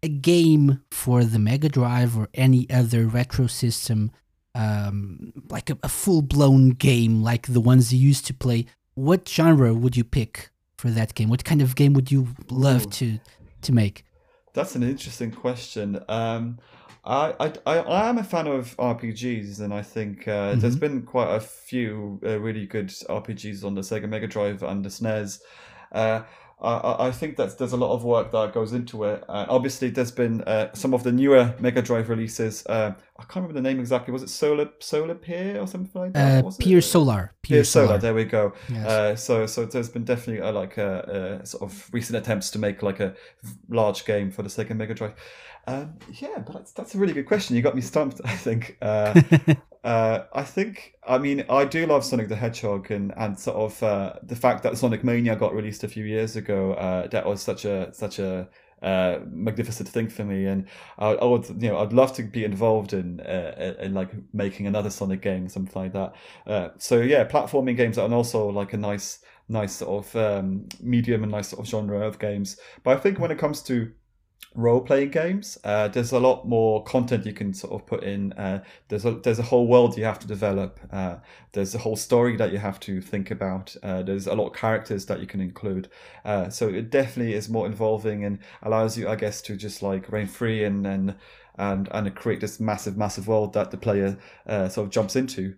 [0.04, 4.12] a game for the Mega Drive or any other retro system,
[4.54, 9.28] um, like a, a full blown game like the ones you used to play, what
[9.28, 11.30] genre would you pick for that game?
[11.30, 12.89] What kind of game would you love Ooh.
[12.89, 13.20] to
[13.63, 14.04] to make?
[14.54, 16.04] That's an interesting question.
[16.10, 16.60] Um,
[17.04, 17.34] I,
[17.66, 20.60] I, I am a fan of RPGs, and I think uh, mm-hmm.
[20.60, 24.86] there's been quite a few uh, really good RPGs on the Sega Mega Drive and
[24.86, 25.40] the SNES.
[25.92, 26.22] Uh,
[26.62, 29.24] I, I think that there's a lot of work that goes into it.
[29.28, 32.64] Uh, obviously, there's been uh, some of the newer Mega Drive releases.
[32.68, 34.12] Uh, I can't remember the name exactly.
[34.12, 36.60] Was it Solar Solar Pier or something like that?
[36.60, 37.34] Pier Solar.
[37.42, 37.88] Pier, Pier Solar.
[37.88, 37.98] Solar.
[37.98, 38.54] There we go.
[38.70, 38.86] Yes.
[38.86, 42.60] Uh, so so there's been definitely a, like a, a, sort of recent attempts to
[42.60, 43.16] make like a
[43.70, 45.14] large game for the Sega Mega Drive.
[45.67, 47.56] Um, yeah, but that's, that's a really good question.
[47.56, 48.21] You got me stumped.
[48.26, 48.78] I think.
[48.82, 49.21] Uh,
[49.84, 50.93] uh, I think.
[51.08, 54.63] I mean, I do love Sonic the Hedgehog, and and sort of uh, the fact
[54.63, 56.74] that Sonic Mania got released a few years ago.
[56.74, 58.50] Uh, that was such a such a
[58.82, 62.43] uh, magnificent thing for me, and I, I, would, you know, I'd love to be
[62.43, 66.15] involved in, uh, in like making another Sonic game, something like that.
[66.47, 71.21] Uh, so yeah, platforming games are also like a nice, nice sort of um, medium
[71.21, 72.58] and nice sort of genre of games.
[72.84, 73.91] But I think when it comes to
[74.54, 75.58] role playing games.
[75.63, 78.34] Uh, there's a lot more content you can sort of put in.
[78.34, 80.80] Uh, there's a there's a whole world you have to develop.
[80.91, 81.17] Uh,
[81.54, 83.75] there's a whole story that you have to think about.
[83.82, 85.89] Uh, there's a lot of characters that you can include.
[86.25, 90.12] Uh, so it definitely is more involving and allows you, I guess, to just like
[90.12, 91.15] reign free and and
[91.58, 95.56] and and create this massive massive world that the player uh, sort of jumps into.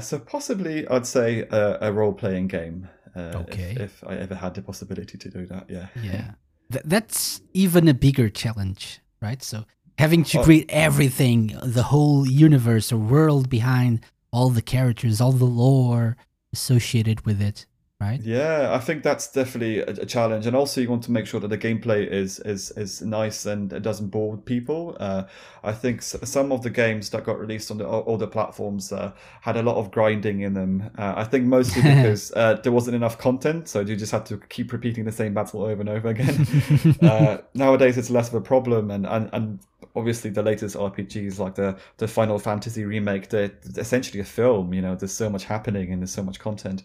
[0.00, 2.88] so possibly, I'd say a, a role playing game.
[3.16, 3.76] okay.
[3.76, 5.86] If, if I ever had the possibility to do that, yeah.
[6.02, 6.32] Yeah.
[6.74, 9.42] Th- that's even a bigger challenge, right?
[9.42, 9.64] So
[9.98, 10.44] having to oh.
[10.44, 16.16] create everything, the whole universe or world behind all the characters, all the lore
[16.52, 17.66] associated with it
[18.04, 18.20] right?
[18.20, 21.40] Yeah, I think that's definitely a, a, challenge, and also you want to make sure
[21.40, 24.96] that the gameplay is is is nice and it doesn't bore people.
[25.00, 25.24] Uh,
[25.62, 29.56] I think some of the games that got released on the older platforms uh, had
[29.56, 30.90] a lot of grinding in them.
[30.98, 34.38] Uh, I think mostly because uh, there wasn't enough content, so you just had to
[34.48, 36.46] keep repeating the same battle over and over again.
[37.04, 39.60] Uh, nowadays, it's less of a problem, and and and
[39.96, 44.74] obviously the latest RPGs like the the Final Fantasy remake, they're essentially a film.
[44.74, 46.82] You know, there's so much happening and there's so much content.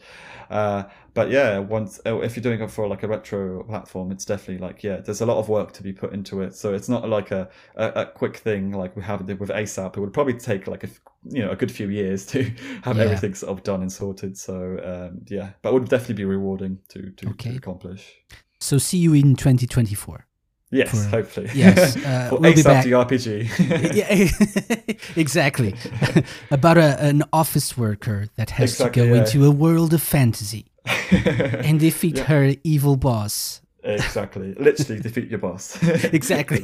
[0.49, 4.25] Uh, but yeah, once oh, if you're doing it for like a retro platform, it's
[4.25, 6.55] definitely like yeah, there's a lot of work to be put into it.
[6.55, 9.97] So it's not like a a, a quick thing like we have with ASAP.
[9.97, 10.89] It would probably take like a
[11.25, 12.43] you know a good few years to
[12.83, 13.03] have yeah.
[13.03, 14.37] everything sort of done and sorted.
[14.37, 17.51] So um, yeah, but it would definitely be rewarding to to, okay.
[17.51, 18.15] to accomplish.
[18.61, 20.28] So see you in 2024.
[20.71, 21.49] Yes, for, hopefully.
[21.53, 23.95] Yes, uh, for we'll ASAP RPG.
[23.95, 25.75] yeah, exactly.
[26.51, 29.21] About a, an office worker that has exactly, to go yeah.
[29.21, 30.67] into a world of fantasy
[31.11, 32.23] and defeat yeah.
[32.25, 33.61] her evil boss.
[33.83, 34.53] Exactly.
[34.55, 35.81] Literally defeat your boss.
[36.03, 36.61] exactly.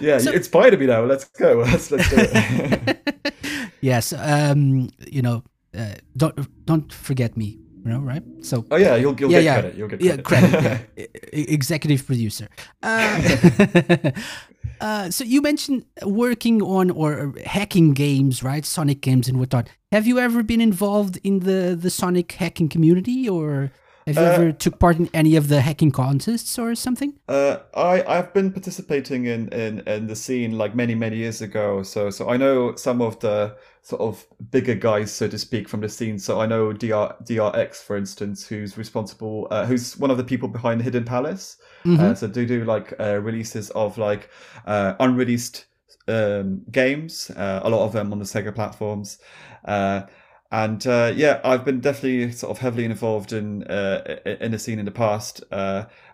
[0.00, 1.04] yeah, so, you inspired me now.
[1.04, 1.58] Let's go.
[1.58, 3.34] Let's, let's do it.
[3.80, 4.12] yes.
[4.12, 5.44] Um, you know,
[5.76, 8.22] uh, don't don't forget me you know, right?
[8.40, 9.76] So oh yeah, you'll, you'll yeah, get yeah, credit.
[9.76, 10.50] You'll get credit.
[10.50, 10.90] Yeah, credit.
[10.96, 11.06] yeah.
[11.32, 12.48] Executive producer.
[12.82, 14.10] Uh,
[14.80, 18.64] uh, so you mentioned working on or hacking games, right?
[18.64, 19.68] Sonic games and whatnot.
[19.92, 23.70] Have you ever been involved in the the Sonic hacking community, or
[24.06, 27.14] have you uh, ever took part in any of the hacking contests or something?
[27.28, 31.82] Uh, I I've been participating in, in in the scene like many many years ago.
[31.82, 35.80] So so I know some of the sort of bigger guys, so to speak, from
[35.80, 36.18] the scene.
[36.18, 40.48] So I know DR, DRX, for instance, who's responsible, uh, who's one of the people
[40.48, 41.58] behind Hidden Palace.
[41.84, 42.02] Mm-hmm.
[42.02, 44.30] Uh, so do do like uh, releases of like
[44.66, 45.66] uh, unreleased
[46.08, 49.18] um, games, uh, a lot of them on the Sega platforms.
[50.50, 50.84] Uh, and
[51.16, 55.42] yeah, I've been definitely sort of heavily involved in in the scene in the past.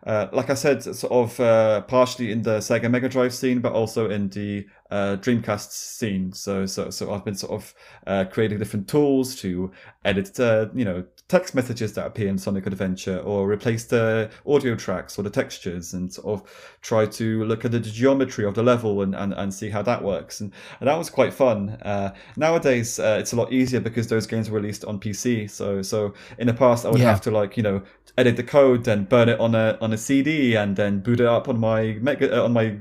[0.07, 4.29] Like I said, sort of partially in the Sega Mega Drive scene, but also in
[4.29, 6.33] the uh, Dreamcast scene.
[6.33, 7.75] So, so, so I've been sort of
[8.07, 9.73] uh, creating different tools to
[10.05, 14.75] edit, uh, you know, text messages that appear in Sonic Adventure, or replace the audio
[14.77, 18.63] tracks or the textures, and sort of try to look at the geometry of the
[18.63, 20.43] level and, and, and see how that works.
[20.43, 21.71] And, and that was quite fun.
[21.83, 25.49] Uh, nowadays, uh, it's a lot easier because those games were released on PC.
[25.49, 27.07] So, so in the past, I would yeah.
[27.07, 27.83] have to like, you know,
[28.19, 31.27] edit the code, then burn it on a on a CD, and then boot it
[31.27, 32.77] up on my mega, uh, on my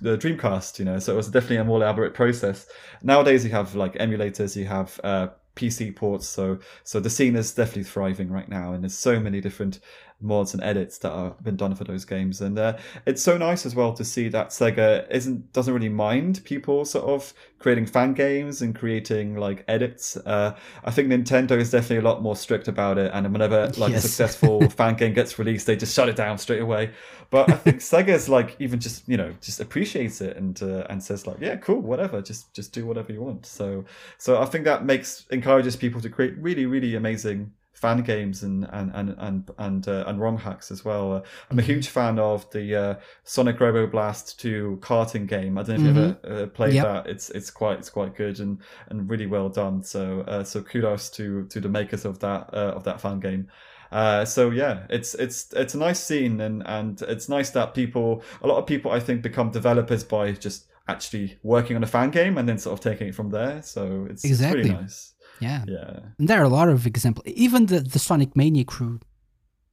[0.00, 2.66] the Dreamcast, you know, so it was definitely a more elaborate process.
[3.02, 7.52] Nowadays, you have like emulators, you have uh, PC ports, so so the scene is
[7.52, 9.80] definitely thriving right now, and there's so many different
[10.22, 13.66] mods and edits that have been done for those games, and uh, it's so nice
[13.66, 18.12] as well to see that Sega isn't doesn't really mind people sort of creating fan
[18.12, 20.16] games and creating like edits.
[20.16, 23.92] Uh, I think Nintendo is definitely a lot more strict about it, and whenever like
[23.92, 24.04] yes.
[24.04, 26.90] a successful fan game gets released, they just shut it down straight away.
[27.30, 31.02] But I think Sega's like even just you know just appreciates it and uh, and
[31.02, 33.46] says like yeah cool whatever just just do whatever you want.
[33.46, 33.84] So
[34.18, 38.64] so I think that makes encourages people to create really really amazing fan games and
[38.70, 41.14] and and and and, uh, and ROM hacks as well.
[41.14, 45.58] Uh, I'm a huge fan of the uh, Sonic Robo Blast 2 karting game.
[45.58, 46.28] I don't know if mm-hmm.
[46.28, 46.86] you ever uh, played yep.
[46.86, 47.06] that.
[47.08, 49.82] It's it's quite it's quite good and and really well done.
[49.82, 53.48] So uh, so kudos to to the makers of that uh, of that fan game.
[53.90, 58.22] Uh, so yeah, it's it's it's a nice scene, and and it's nice that people,
[58.42, 62.10] a lot of people, I think, become developers by just actually working on a fan
[62.10, 63.62] game and then sort of taking it from there.
[63.62, 64.60] So it's, Exactly.
[64.60, 65.11] it's really nice.
[65.40, 65.64] Yeah.
[65.66, 66.00] Yeah.
[66.18, 67.26] And there are a lot of examples.
[67.26, 69.00] Even the, the Sonic Mania crew.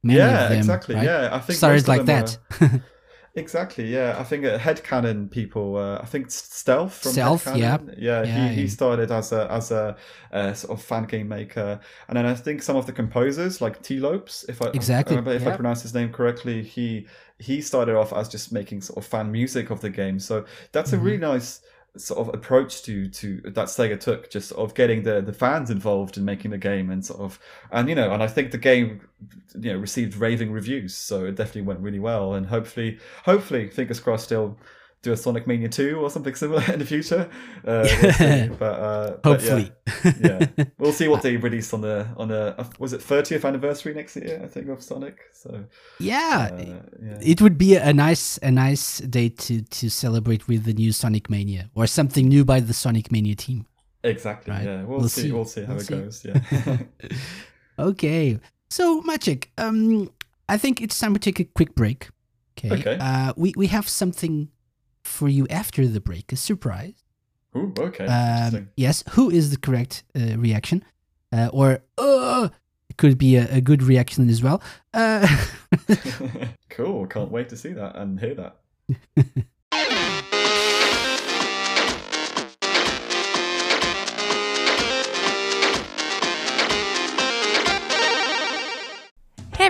[0.02, 0.94] Many yeah, of them, exactly.
[0.94, 1.04] right?
[1.04, 2.38] Yeah, I think of like that.
[2.62, 2.82] are-
[3.34, 3.92] exactly.
[3.92, 5.76] Yeah, I think uh, Headcannon people.
[5.76, 7.78] Uh, I think Stealth from Stealth, yeah.
[7.98, 8.22] Yeah.
[8.24, 9.96] Yeah, he, he started as a as a,
[10.32, 13.82] uh sort of fan game maker, and then I think some of the composers like
[13.82, 17.06] Tee Lopes, if I Exactly, I if I pronounce his name correctly, he
[17.38, 20.18] he started off as just making sort of fan music of the game.
[20.18, 20.94] So that's Mhm.
[20.94, 21.60] a really nice
[21.96, 25.70] sort of approach to to that Sega took, just sort of getting the the fans
[25.70, 27.38] involved in making the game and sort of
[27.72, 29.00] and you know and I think the game
[29.58, 34.00] you know received raving reviews, so it definitely went really well and hopefully hopefully fingers
[34.00, 34.56] crossed they'll
[35.02, 37.28] do a Sonic Mania two or something similar in the future.
[37.66, 38.48] Uh, we'll see.
[38.58, 39.48] but uh, but yeah.
[39.48, 39.72] Hopefully.
[40.22, 43.94] yeah, we'll see what they release on the on the uh, was it 30th anniversary
[43.94, 45.18] next year I think of Sonic.
[45.32, 45.64] So
[45.98, 46.50] yeah.
[46.52, 46.56] uh,
[47.02, 47.18] yeah.
[47.22, 51.30] It would be a nice a nice day to to celebrate with the new Sonic
[51.30, 53.66] Mania or something new by the Sonic Mania team.
[54.02, 54.52] Exactly.
[54.52, 54.64] Right.
[54.64, 55.32] Yeah, we'll, We'll see, see.
[55.32, 55.94] We'll see how We'll it see.
[55.94, 56.24] goes.
[56.24, 56.78] Yeah.
[57.78, 58.38] Okay.
[58.68, 60.10] So Maciek, um
[60.48, 62.08] I think it's time to take a quick break.
[62.58, 62.70] Okay.
[62.74, 62.98] Okay.
[63.00, 64.48] Uh we, we have something
[65.10, 67.04] for you after the break, a surprise.
[67.56, 68.06] Ooh, okay.
[68.06, 70.84] Um, yes, who is the correct uh, reaction?
[71.32, 72.48] Uh, or uh,
[72.88, 74.62] it could be a, a good reaction as well.
[74.94, 75.26] Uh,
[76.70, 77.06] cool.
[77.06, 78.56] Can't wait to see that and hear that.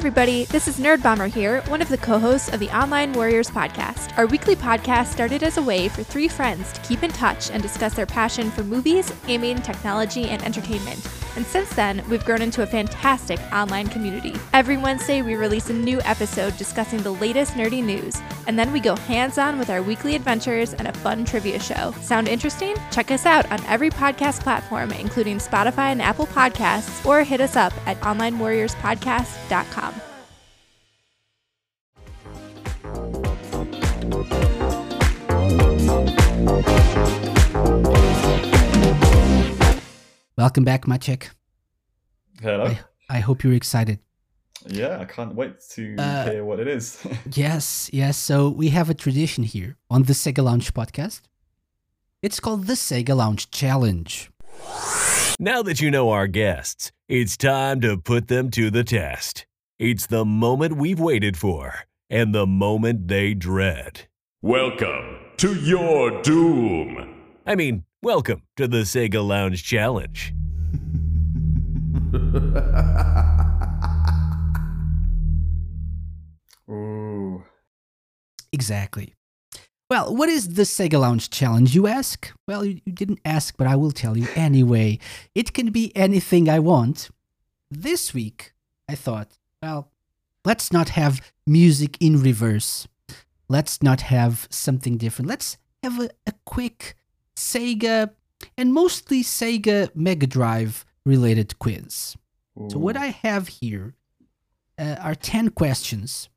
[0.01, 4.17] everybody, this is Nerd Bomber here, one of the co-hosts of the Online Warriors podcast.
[4.17, 7.63] Our weekly podcast started as a way for three friends to keep in touch and
[7.63, 11.07] discuss their passion for movies, gaming, technology, and entertainment.
[11.41, 14.35] And since then, we've grown into a fantastic online community.
[14.53, 18.79] Every Wednesday, we release a new episode discussing the latest nerdy news, and then we
[18.79, 21.95] go hands-on with our weekly adventures and a fun trivia show.
[22.03, 22.77] Sound interesting?
[22.91, 27.57] Check us out on every podcast platform, including Spotify and Apple Podcasts, or hit us
[27.57, 30.10] up at onlinewarriorspodcast.com.
[40.41, 41.29] welcome back, Maciek.
[42.41, 42.65] Hello.
[42.65, 43.99] I, I hope you're excited.
[44.67, 46.99] Yeah, I can't wait to Uh, hear what it is.
[47.35, 48.17] Yes, yes.
[48.17, 51.21] So we have a tradition here on the Sega Lounge podcast.
[52.23, 54.31] It's called the Sega Lounge Challenge.
[55.39, 59.47] Now that you know our guests, it's time to put them to the test.
[59.79, 61.75] It's the moment we've waited for
[62.11, 64.09] and the moment they dread.
[64.43, 67.15] Welcome to your doom.
[67.47, 70.33] I mean, welcome to the Sega Lounge Challenge.
[76.71, 77.45] Ooh.
[78.53, 79.15] Exactly.
[79.91, 82.33] Well, what is the Sega Lounge Challenge, you ask?
[82.49, 84.99] Well, you, you didn't ask, but I will tell you anyway.
[85.35, 87.11] It can be anything I want.
[87.71, 88.55] This week,
[88.89, 89.91] I thought, well,
[90.45, 92.89] let's not have music in reverse.
[93.49, 95.29] Let's not have something different.
[95.29, 96.97] Let's have a, a quick
[97.41, 98.11] Sega
[98.59, 102.17] and mostly Sega Mega Drive related quiz.
[102.69, 103.95] So, what I have here
[104.79, 106.29] uh, are 10 questions,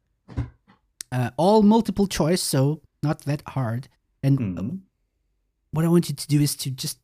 [1.12, 3.88] uh, all multiple choice, so not that hard.
[4.26, 4.70] And Hmm.
[5.72, 6.98] what I want you to do is to just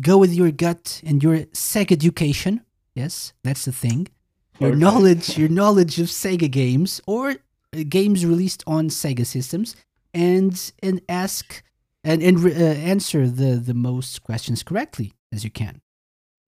[0.00, 2.60] go with your gut and your Sega education.
[2.94, 4.06] Yes, that's the thing.
[4.60, 9.74] Your knowledge, your knowledge of Sega games or uh, games released on Sega systems,
[10.12, 11.64] and and ask
[12.04, 12.50] and and uh,
[12.92, 15.80] answer the the most questions correctly as you can.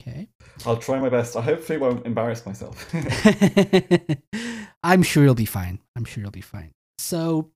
[0.01, 0.29] Okay.
[0.65, 1.35] I'll try my best.
[1.37, 2.87] I hopefully won't embarrass myself.
[4.83, 5.81] I'm sure you'll be fine.
[5.97, 6.73] I'm sure you'll be fine.
[6.99, 7.51] So,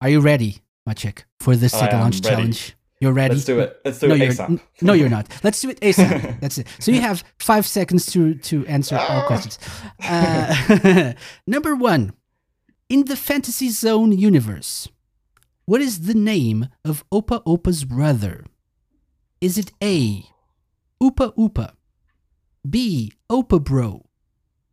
[0.00, 2.28] are you ready, Maciek, for Sega am Launch ready.
[2.36, 2.76] Challenge?
[3.00, 3.34] You're ready.
[3.34, 3.80] Let's do it.
[3.84, 4.60] Let's do no, it you're, ASAP.
[4.82, 5.26] no, you're not.
[5.42, 6.40] Let's do it ASAP.
[6.40, 6.66] That's it.
[6.78, 9.26] So you have five seconds to to answer all Ah.
[9.26, 9.58] questions.
[10.02, 11.12] Uh,
[11.46, 12.12] number one,
[12.88, 14.88] in the Fantasy Zone universe,
[15.64, 18.44] what is the name of Opa Opa's brother?
[19.40, 20.24] Is it A,
[21.02, 21.72] Oopa Oopa,
[22.68, 24.06] B, Opa Bro,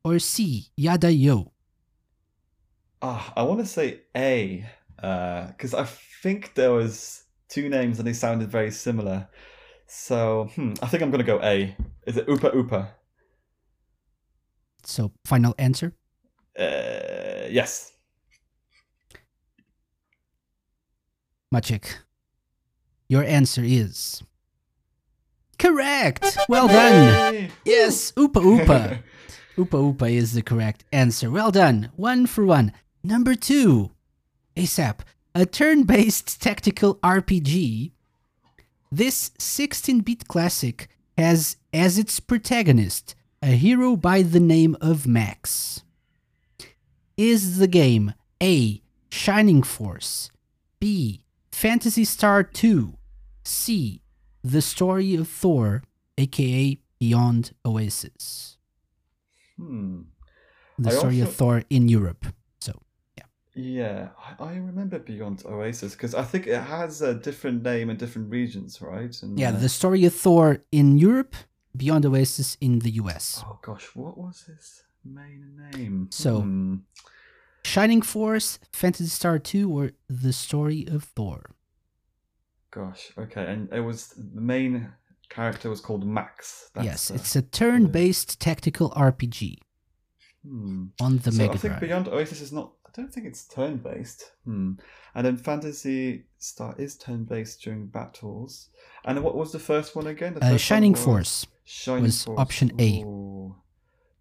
[0.04, 1.54] or C, Yada Yo?
[3.02, 5.86] Ah, I want to say A, because I
[6.24, 9.30] think there was two names and they sounded very similar.
[9.86, 11.76] So hmm, I think I'm gonna go A.
[12.06, 12.90] Is it Oopa Oopa?
[14.84, 15.94] So, final answer.
[16.58, 17.92] Uh, yes.
[21.54, 21.86] Maciek,
[23.08, 24.22] your answer is
[25.58, 26.38] correct.
[26.50, 27.50] Well done.
[27.66, 29.00] Yes, Oopa Oopa.
[29.58, 31.32] Oopa Oopa is the correct answer.
[31.32, 31.90] Well done.
[31.96, 32.74] One for one.
[33.04, 33.92] Number two,
[34.56, 35.00] ASAP.
[35.34, 37.92] A turn based tactical RPG.
[38.92, 45.84] This 16 bit classic has as its protagonist a hero by the name of Max.
[47.16, 48.82] Is the game A.
[49.10, 50.30] Shining Force,
[50.80, 51.24] B.
[51.62, 52.94] Phantasy Star 2,
[53.44, 54.04] C.
[54.44, 55.82] The Story of Thor,
[56.16, 58.58] aka Beyond Oasis?
[59.58, 60.02] Hmm.
[60.78, 62.28] The I Story of Thor in Europe.
[62.62, 62.74] So,
[63.56, 67.98] Yeah, I, I remember Beyond Oasis because I think it has a different name in
[67.98, 69.16] different regions, right?
[69.24, 71.36] And, yeah, uh, The Story of Thor in Europe,
[71.76, 73.44] Beyond Oasis in the US.
[73.44, 76.10] Oh gosh, what was his main name?
[76.12, 76.76] So- Hmm.
[77.68, 81.52] Shining Force, Phantasy Star 2, or The Story of Thor?
[82.72, 84.90] Gosh, okay, and it was the main
[85.30, 86.70] character was called Max.
[86.74, 89.58] That's, yes, it's a turn based tactical RPG
[90.44, 90.86] hmm.
[91.02, 91.82] on the so Mega I think Drive.
[91.82, 92.72] Beyond Oasis is not.
[92.86, 94.32] I don't think it's turn based.
[94.46, 94.74] Hmm.
[95.14, 98.70] And then Phantasy Star is turn based during battles.
[99.04, 100.36] And what was the first one again?
[100.36, 101.48] The Uh, one Shining was Force.
[101.66, 102.40] Shining was Force.
[102.40, 103.02] option A.
[103.02, 103.56] Ooh,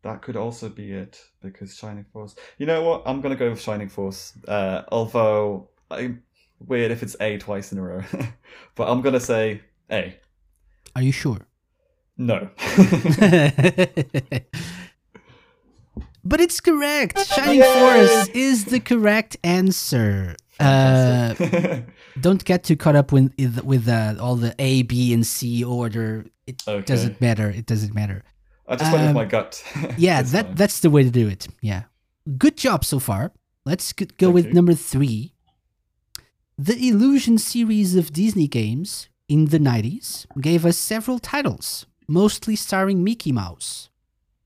[0.07, 2.34] that could also be it because Shining Force.
[2.59, 3.02] You know what?
[3.07, 4.32] I'm gonna go with Shining Force.
[4.48, 6.14] Uh, although I
[6.61, 8.02] weird if it's A twice in a row,
[8.76, 10.16] but I'm gonna say A.
[10.94, 11.40] Are you sure?
[12.16, 12.48] No.
[16.24, 17.18] but it's correct.
[17.26, 20.34] Shining Force is the correct answer.
[20.59, 21.34] Uh,
[22.20, 23.30] don't get too caught up with
[23.64, 26.24] with uh, all the A, B, and C order.
[26.46, 26.82] It Okay.
[26.84, 27.50] doesn't matter.
[27.50, 28.22] It doesn't matter.
[28.68, 29.62] I just went with Um, my gut.
[29.98, 30.54] Yeah, that time.
[30.56, 31.46] that's the way to do it.
[31.60, 31.84] Yeah,
[32.38, 33.32] good job so far.
[33.64, 34.52] Let's go Thank with you.
[34.54, 35.32] number three.
[36.58, 43.04] The Illusion series of Disney games in the 90s gave us several titles, mostly starring
[43.04, 43.90] Mickey Mouse.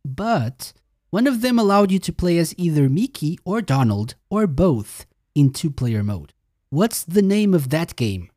[0.04, 0.72] But
[1.10, 5.52] one of them allowed you to play as either Mickey or Donald or both in
[5.52, 6.32] two player mode.
[6.70, 8.30] What's the name of that game?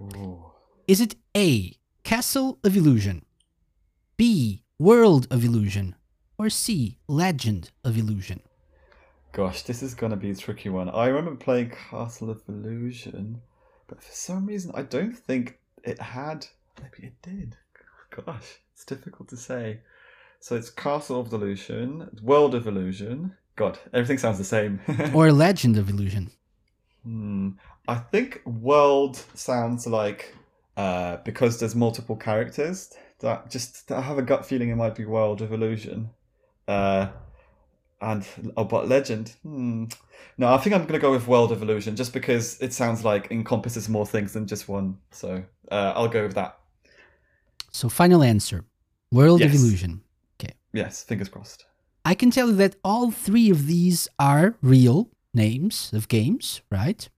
[0.00, 0.44] Ooh.
[0.86, 1.74] Is it A.
[2.04, 3.24] Castle of Illusion,
[4.16, 4.62] B.
[4.80, 5.96] World of Illusion,
[6.38, 6.98] or C.
[7.08, 8.40] Legend of Illusion?
[9.32, 10.88] Gosh, this is gonna be a tricky one.
[10.88, 13.42] I remember playing Castle of Illusion,
[13.88, 16.46] but for some reason I don't think it had.
[16.80, 17.56] Maybe it did.
[18.10, 19.80] Gosh, it's difficult to say.
[20.38, 23.34] So it's Castle of Illusion, World of Illusion.
[23.56, 24.78] God, everything sounds the same.
[25.12, 26.30] Or Legend of Illusion?
[27.02, 27.50] Hmm.
[27.88, 30.36] I think world sounds like
[30.76, 32.94] uh, because there's multiple characters.
[33.20, 36.10] That just I have a gut feeling it might be World of Illusion.
[36.66, 37.08] Uh,
[38.00, 38.24] and
[38.56, 39.34] oh, but Legend.
[39.42, 39.86] Hmm.
[40.36, 43.30] No, I think I'm gonna go with World of Illusion just because it sounds like
[43.30, 44.98] encompasses more things than just one.
[45.10, 46.58] So uh, I'll go with that.
[47.70, 48.64] So, final answer
[49.12, 50.02] World of Illusion.
[50.40, 50.54] Okay.
[50.72, 51.66] Yes, fingers crossed.
[52.04, 57.08] I can tell you that all three of these are real names of games, right?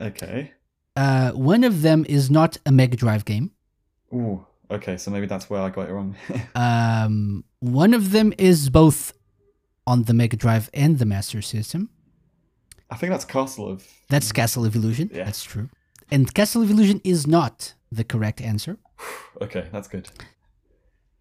[0.00, 0.52] Okay.
[0.96, 3.52] Uh, one of them is not a Mega Drive game.
[4.12, 4.44] Ooh.
[4.70, 6.16] Okay, so maybe that's where I got it wrong.
[6.54, 9.12] Um, one of them is both
[9.86, 11.90] on the Mega Drive and the Master System.
[12.90, 13.86] I think that's Castle of.
[14.08, 15.10] That's Castle of Illusion.
[15.12, 15.24] Yeah.
[15.24, 15.68] That's true.
[16.10, 18.78] And Castle of Illusion is not the correct answer.
[19.40, 20.06] Okay, that's good.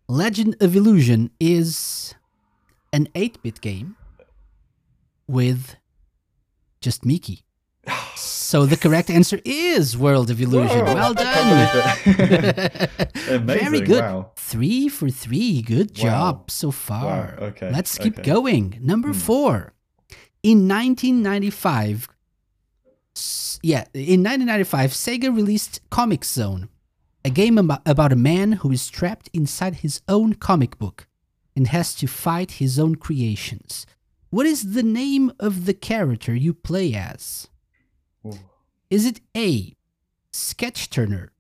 [0.10, 2.16] Legend of Illusion is
[2.92, 3.96] an 8 bit game
[5.26, 5.78] with
[6.82, 7.46] just Mickey.
[8.50, 10.84] So the correct answer is World of Illusion.
[10.86, 11.34] Whoa, well done.
[11.36, 12.30] can't believe
[13.36, 13.42] it.
[13.42, 14.02] Very good.
[14.02, 14.32] wow.
[14.38, 15.62] Three for three.
[15.62, 16.04] Good Wow.
[16.04, 17.36] job so far.
[17.40, 18.24] Wow, okay, Let's keep okay.
[18.34, 18.80] going.
[18.82, 19.20] Number Hmm.
[19.28, 19.74] four.
[20.42, 22.08] In 1995,
[23.16, 26.70] s- yeah, in 1995, Sega released Comix Zone,
[27.24, 31.08] a game about a man who is trapped inside his own comic book
[31.56, 33.86] and has to fight his own creations.
[34.32, 37.49] What is the name of the character you play as?
[38.26, 38.40] Ooh.
[38.90, 39.76] Is it A.
[40.32, 41.32] Sketch Turner,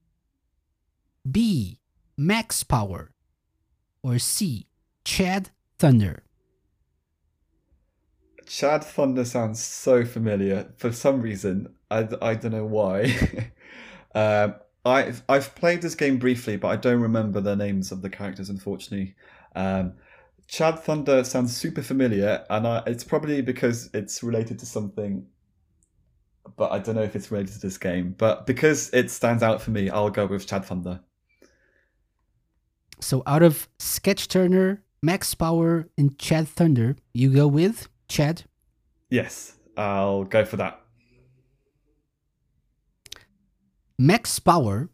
[1.29, 1.79] B.
[2.17, 3.11] Max Power,
[4.03, 4.67] or C.
[5.03, 6.23] Chad Thunder?
[8.45, 11.73] Chad Thunder sounds so familiar for some reason.
[11.91, 13.51] I, I don't know why.
[14.15, 14.55] um,
[14.85, 18.49] I've I've played this game briefly, but I don't remember the names of the characters,
[18.49, 19.15] unfortunately.
[19.55, 19.93] Um,
[20.47, 25.27] Chad Thunder sounds super familiar, and I, it's probably because it's related to something.
[26.59, 28.13] But I don't know if it's related to this game.
[28.17, 30.99] But because it stands out for me, I'll go with Chad Thunder.
[32.99, 38.43] So out of Sketch Turner, Max Power, and Chad Thunder, you go with Chad.
[39.09, 40.81] Yes, I'll go for that.
[43.97, 44.89] Max Power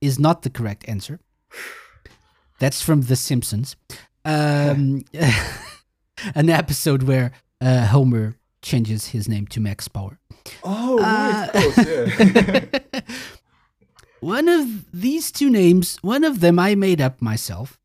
[0.00, 1.20] is not the correct answer.
[2.58, 3.76] That's from The Simpsons.
[4.24, 5.04] um,
[6.34, 10.18] an episode where uh, Homer changes his name to Max Power.
[10.64, 13.00] Oh, right, Uh, of course, yeah.
[14.20, 17.78] one of these two names, one of them I made up myself,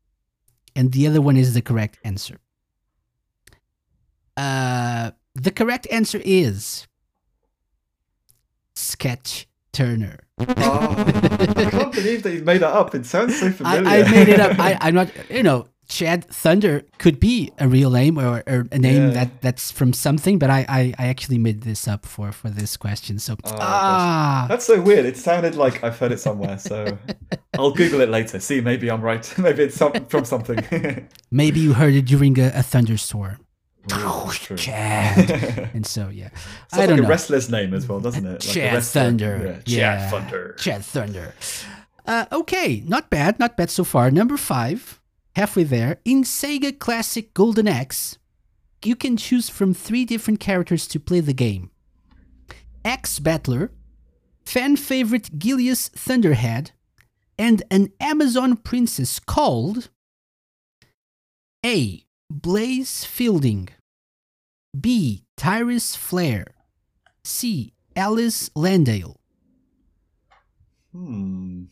[0.74, 2.38] and the other one is the correct answer.
[4.36, 6.86] Uh, the correct answer is
[8.74, 10.18] Sketch Turner.
[10.38, 12.94] oh, I can't believe that you've made that up.
[12.94, 13.88] It sounds so I, familiar.
[13.88, 14.58] I made it up.
[14.58, 18.78] I, I'm not, you know, Chad Thunder could be a real name or, or a
[18.78, 19.10] name Yeah.
[19.10, 22.76] that, that's from something, but I, I, I actually made this up for, for this
[22.76, 23.18] question.
[23.18, 25.04] So, Oh, ah, That's so weird.
[25.04, 26.96] It sounded like I've heard it somewhere, so
[27.58, 28.40] I'll Google it later.
[28.40, 29.32] See, maybe I'm right.
[29.38, 30.58] maybe it's some, from something.
[31.30, 33.38] maybe you heard it during a, a thunderstorm.
[33.86, 34.56] True.
[34.56, 35.70] Chad.
[35.74, 36.30] and so, yeah.
[36.30, 36.38] Sounds
[36.72, 37.08] I like don't a know.
[37.08, 38.30] wrestler's name as well, doesn't it?
[38.32, 39.02] Like a Chad wrestler.
[39.02, 39.62] Thunder.
[39.66, 39.98] Yeah, Yeah.
[39.98, 40.54] Chad Thunder.
[40.58, 41.34] Chad Thunder.
[42.06, 44.10] Uh, okay, not bad, not bad so far.
[44.10, 45.00] Number five,
[45.36, 46.00] halfway there.
[46.04, 48.18] In Sega Classic Golden Axe,
[48.84, 51.70] you can choose from three different characters to play the game
[52.84, 53.72] Axe Battler,
[54.44, 56.72] fan favorite Gilius Thunderhead,
[57.38, 59.90] and an Amazon princess called
[61.64, 62.04] A.
[62.30, 63.68] Blaze Fielding,
[64.78, 65.24] B.
[65.36, 66.54] Tyris Flare,
[67.24, 67.72] C.
[67.96, 69.20] Alis Landale.
[70.92, 71.64] Hmm.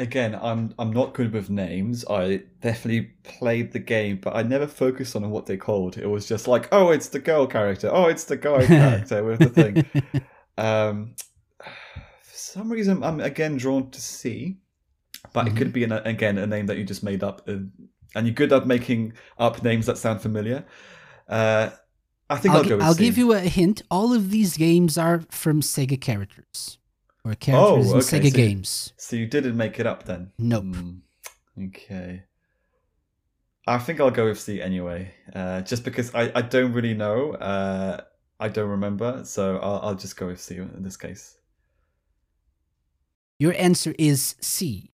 [0.00, 2.06] Again, I'm I'm not good with names.
[2.08, 5.98] I definitely played the game, but I never focused on what they called.
[5.98, 7.90] It was just like, oh, it's the girl character.
[7.92, 10.24] Oh, it's the guy character with the thing.
[10.56, 11.16] Um,
[11.60, 14.56] for some reason, I'm again drawn to C,
[15.34, 17.70] but it could be an, again a name that you just made up, and,
[18.14, 20.64] and you're good at making up names that sound familiar.
[21.28, 21.68] Uh,
[22.30, 23.82] I think I'll, I'll, go gi- with I'll give you a hint.
[23.90, 26.78] All of these games are from Sega characters
[27.24, 28.92] or characters in okay, Sega so you- games.
[28.96, 30.32] So you didn't make it up then?
[30.38, 30.64] Nope.
[30.64, 30.90] Hmm,
[31.66, 32.22] Okay.
[33.66, 37.32] I think I'll go with C anyway, uh, just because I, I don't really know.
[37.34, 38.00] Uh,
[38.40, 41.36] I don't remember, so I'll, I'll just go with C in this case.
[43.38, 44.90] Your answer is C.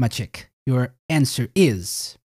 [0.00, 2.18] Maciek, your answer is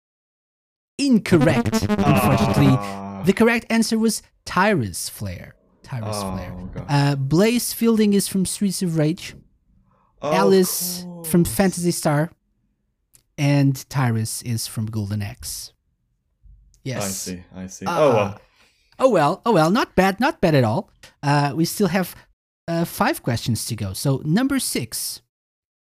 [0.99, 1.83] incorrect.
[1.83, 3.23] Unfortunately, Ah.
[3.25, 5.55] the correct answer was Tyris Flare.
[5.91, 6.15] Tyris.
[6.15, 6.87] Oh, God.
[6.89, 9.35] Uh, Blaze Fielding is from Streets of Rage.
[10.23, 11.45] Of Alice from.
[11.45, 12.31] Phantasy Star.
[13.37, 15.73] And Tyris is from Golden Axe.
[16.85, 17.05] Yes.
[17.05, 17.87] I see, I see.
[17.89, 17.99] Ah.
[17.99, 18.41] oh, well.
[19.03, 20.91] Oh well, oh well, not bad, not bad at all.
[21.23, 22.15] Uh, we still have
[22.69, 23.95] uh, five questions to go.
[23.95, 25.23] So number six,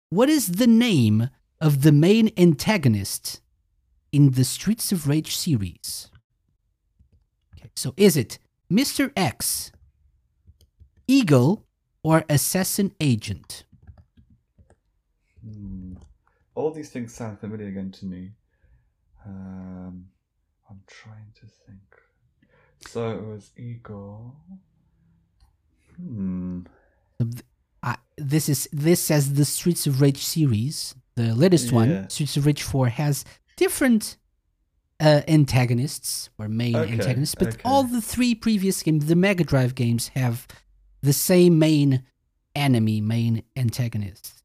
[0.10, 1.30] what is the name
[1.62, 3.39] of the main antagonist
[4.12, 6.10] in the Streets of Rage series?
[7.56, 8.39] Okay, so is it
[8.72, 9.12] Mr.
[9.16, 9.72] X,
[11.08, 11.66] Eagle,
[12.04, 13.64] or Assassin Agent?
[15.43, 15.93] Hmm.
[16.56, 18.32] All these things sound familiar again to me.
[19.26, 20.06] Um,
[20.70, 21.82] I'm trying to think.
[22.88, 24.36] So it was eagle.
[25.97, 26.62] Hmm.
[27.82, 30.95] I- this is this says the Streets of Rage series.
[31.16, 31.76] The latest Yeah.
[31.76, 33.24] one, Streets of Rage Four, has
[33.58, 34.18] different
[34.99, 37.62] uh, antagonists or main Okay, antagonists, but okay.
[37.66, 40.47] all the three previous games, the Mega Drive games, have
[41.04, 42.04] the same main
[42.56, 44.41] enemy, main antagonist.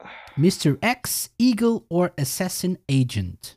[0.38, 0.78] Mr.
[0.80, 3.56] X, Eagle, or Assassin Agent.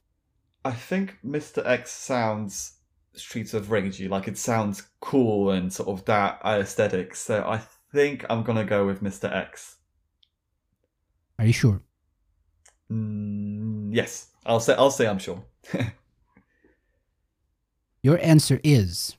[0.66, 1.66] I think Mr.
[1.66, 2.74] X sounds
[3.14, 7.16] Streets of Ragey, like it sounds cool and sort of that aesthetic.
[7.16, 9.34] So I think I'm gonna go with Mr.
[9.34, 9.78] X.
[11.38, 11.82] Are you sure?
[12.92, 15.44] Mm, yes, I'll say I'll say I'm sure.
[18.04, 19.18] Your answer is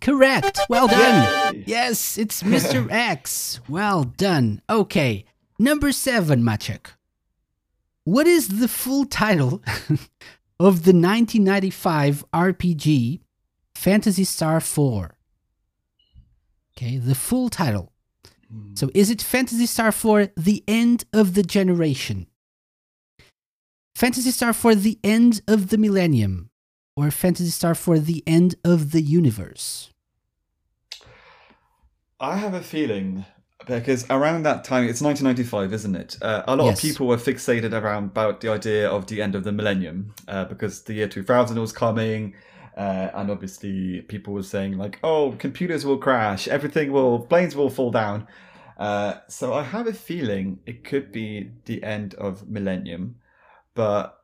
[0.00, 0.60] correct.
[0.68, 1.54] Well done.
[1.54, 1.64] Yay!
[1.66, 2.88] Yes, it's Mr.
[2.90, 3.60] X.
[3.68, 4.62] Well done.
[4.68, 5.24] Okay,
[5.58, 6.86] number seven, Maciek.
[8.04, 9.62] What is the full title
[10.58, 13.20] of the 1995 RPG
[13.74, 15.14] Phantasy Star 4?
[16.76, 17.92] Okay, the full title.
[18.50, 18.74] Hmm.
[18.74, 22.26] So is it Phantasy Star 4 The End of the Generation?
[23.94, 26.50] Phantasy Star 4 The End of the Millennium?
[26.96, 29.90] Or Phantasy Star for The End of the Universe?
[32.20, 33.24] I have a feeling
[33.66, 36.16] because around that time, it's 1995, isn't it?
[36.20, 36.78] Uh, a lot Yes.
[36.78, 40.44] of people were fixated around about the idea of the end of the millennium uh,
[40.44, 42.34] because the year 2000 was coming.
[42.76, 47.68] Uh, and obviously, people were saying like, "Oh, computers will crash, everything will, planes will
[47.68, 48.26] fall down."
[48.78, 53.16] Uh, so I have a feeling it could be the end of millennium,
[53.74, 54.18] but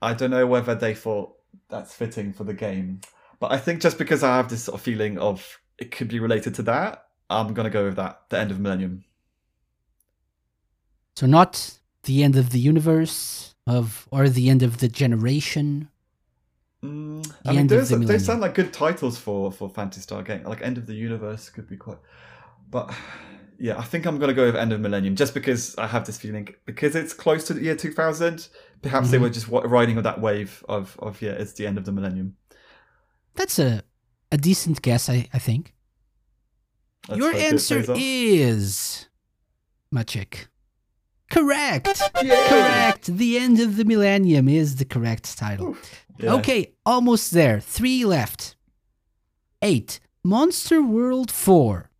[0.00, 1.34] I don't know whether they thought
[1.72, 3.00] that's fitting for the game.
[3.40, 6.20] But I think just because I have this sort of feeling of it could be
[6.20, 8.22] related to that, I'm gonna go with that.
[8.28, 9.04] The end of millennium.
[11.16, 15.88] So not the end of the universe, of or the end of the generation.
[16.84, 20.22] Mm, The I mean, those, the they sound like good titles for for Phantasy Star
[20.22, 20.42] game.
[20.44, 21.98] Like End of the Universe could be quite,
[22.70, 22.92] but
[23.58, 26.18] yeah, I think I'm gonna go with End of Millennium just because I have this
[26.18, 28.48] feeling because it's close to the year 2000.
[28.82, 29.22] Perhaps they Mhm.
[29.22, 32.36] were just riding on that wave of of yeah, it's the end of the millennium.
[33.34, 33.82] That's a
[34.30, 35.74] a decent guess, I, I think.
[37.08, 39.08] Let's Your answer is
[39.94, 40.46] Maciek.
[41.30, 42.00] Correct.
[42.14, 43.06] Correct.
[43.06, 45.76] The end of the millennium is the correct title.
[46.18, 46.34] Yeah.
[46.34, 47.58] Okay, almost there.
[47.60, 48.56] Three left.
[49.62, 49.98] Eight.
[50.24, 51.90] Monster World 4.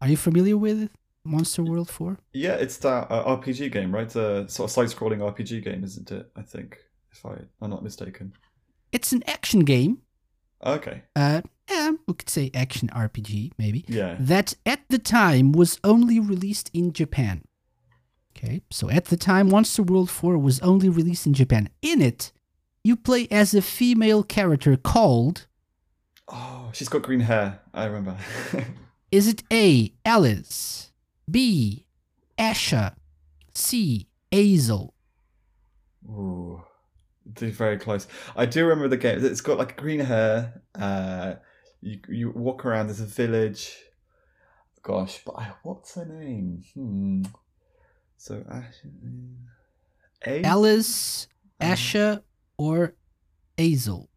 [0.00, 0.90] Are you familiar with
[1.24, 2.18] Monster World 4?
[2.32, 4.14] Yeah, it's that uh, RPG game, right?
[4.16, 6.30] A sort of side-scrolling RPG game, isn't it?
[6.36, 6.78] I think,
[7.12, 8.32] if I am not mistaken.
[8.92, 9.98] It's an action game.
[10.64, 11.02] Okay.
[11.16, 13.84] Uh, yeah, we could say action RPG, maybe.
[13.88, 14.16] Yeah.
[14.18, 17.42] That at the time was only released in Japan.
[18.36, 21.68] Okay, so at the time, Monster World 4 was only released in Japan.
[21.82, 22.32] In it,
[22.84, 25.46] you play as a female character called.
[26.28, 27.60] Oh, she's got green hair.
[27.74, 28.16] I remember.
[29.12, 29.92] Is it A.
[30.04, 30.89] Alice,
[31.30, 31.86] B.
[32.38, 32.94] Asha,
[33.54, 34.08] C.
[34.32, 34.94] Azel?
[36.08, 36.62] Ooh,
[37.26, 38.06] they're very close.
[38.36, 39.24] I do remember the game.
[39.24, 40.62] It's got like green hair.
[40.74, 41.34] Uh,
[41.80, 42.86] you you walk around.
[42.88, 43.76] There's a village.
[44.82, 46.62] Gosh, but I, what's her name?
[46.74, 47.22] Hmm.
[48.16, 48.76] So Ash,
[50.26, 50.42] A?
[50.44, 51.28] Alice,
[51.60, 52.22] Um, Asha,
[52.58, 52.94] or
[53.58, 54.08] Azel?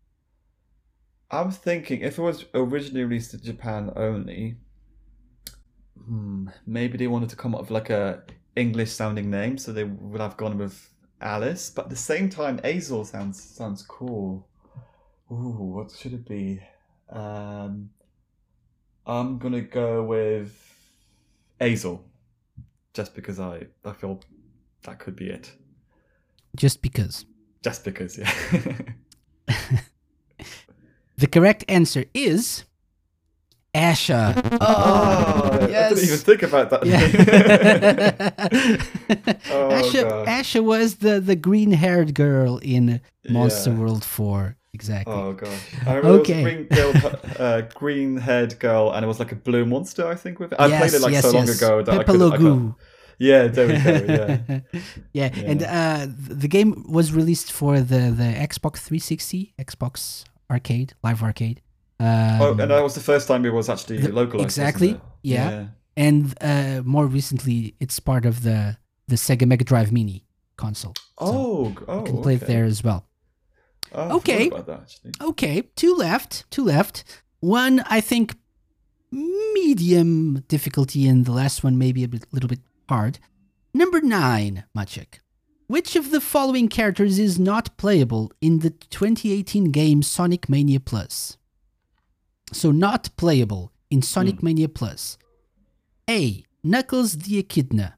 [1.32, 4.58] I'm thinking if it was originally released in Japan only,
[6.06, 8.24] hmm, maybe they wanted to come up with like a
[8.56, 10.90] English sounding name, so they would have gone with
[11.22, 11.70] Alice.
[11.70, 14.48] But at the same time, Azel sounds sounds cool.
[15.32, 16.62] Ooh, what should it be?
[17.10, 17.90] Um,
[19.06, 20.54] I'm gonna go with
[21.60, 22.06] Azel,
[22.94, 24.20] just because I I feel
[24.84, 25.52] that could be it.
[26.56, 27.26] Just because.
[27.64, 28.32] Just because, yeah.
[31.18, 32.66] The correct answer is
[33.76, 34.58] Asha.
[34.62, 36.86] Oh, I didn't even think about that.
[36.86, 37.08] Yeah.
[39.52, 40.28] Oh, Asha, gosh.
[40.28, 43.78] Asha was the, the green haired girl in Monster Yeah.
[43.78, 44.56] World 4.
[44.74, 45.14] Exactly.
[45.14, 45.52] Oh gosh,
[45.86, 46.64] I remember Okay.
[46.64, 47.04] there was
[47.38, 50.08] a green, uh, haired girl, and it was like a blue monster.
[50.08, 50.60] I think with it.
[50.60, 51.58] I yes, played it like yes, so long yes.
[51.62, 52.22] ago that I Pepe could.
[52.22, 52.38] I Logu.
[52.38, 52.76] could
[53.20, 54.62] yeah, there we go.
[54.74, 54.80] Yeah,
[55.14, 61.22] yeah, and uh, the game was released for the, the Xbox 360, Xbox Arcade, Live
[61.24, 61.62] Arcade.
[62.04, 64.46] Um, oh, and that was the first time it was actually the- localized.
[64.46, 65.68] exactly, wasn't yeah.
[65.96, 68.78] and uh, more recently, it's part of the,
[69.08, 70.26] the Sega Mega Drive Mini
[70.58, 70.94] console.
[71.18, 72.46] Oh, g- oh, You can play okay.
[72.46, 73.06] it there as well.
[73.94, 74.50] Oh, Okay.
[74.50, 74.98] That.
[75.22, 77.04] Okay, two left, two left.
[77.40, 78.36] One, I think,
[79.12, 83.20] medium difficulty, and the last one maybe a bit, little bit hard.
[83.74, 85.20] Number nine, Maciek.
[85.68, 91.38] Which of the following characters is not playable in the 2018 game Sonic Mania Plus?
[92.54, 95.18] So, not playable in Sonic Mania Plus.
[96.10, 96.44] A.
[96.64, 97.98] Knuckles the Echidna.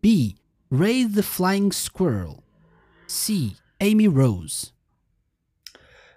[0.00, 0.36] B.
[0.70, 2.44] Ray the Flying Squirrel.
[3.06, 3.56] C.
[3.80, 4.72] Amy Rose.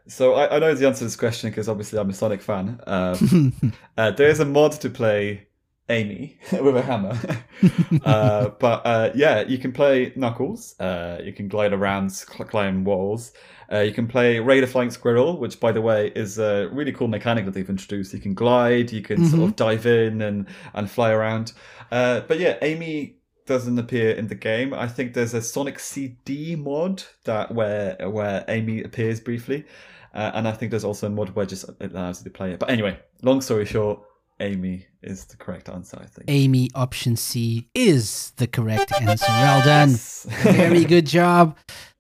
[0.08, 2.80] So I, I know the answer to this question because obviously I'm a Sonic fan.
[2.86, 5.48] Um, uh, there is a mod to play
[5.90, 7.18] Amy with a hammer,
[8.06, 10.80] uh, but uh, yeah, you can play Knuckles.
[10.80, 13.32] Uh, you can glide around, cl- climb walls.
[13.72, 16.92] Uh, you can play Ray the Flying Squirrel, which, by the way, is a really
[16.92, 18.14] cool mechanic that they've introduced.
[18.14, 21.54] You can glide, you can sort of dive in and and fly around.
[21.92, 24.74] Uh, but yeah, Amy doesn't appear in the game.
[24.74, 29.66] I think there's a Sonic CD mod that where where Amy appears briefly,
[30.14, 32.52] uh, and I think there's also a mod where just it allows you to play
[32.52, 32.60] it.
[32.60, 34.02] But anyway, long story short,
[34.42, 35.98] Amy is the correct answer.
[35.98, 36.26] I think.
[36.28, 39.26] Amy option C is the correct answer.
[39.30, 39.92] Well done.
[39.92, 40.28] Yes.
[40.44, 41.58] Very good job.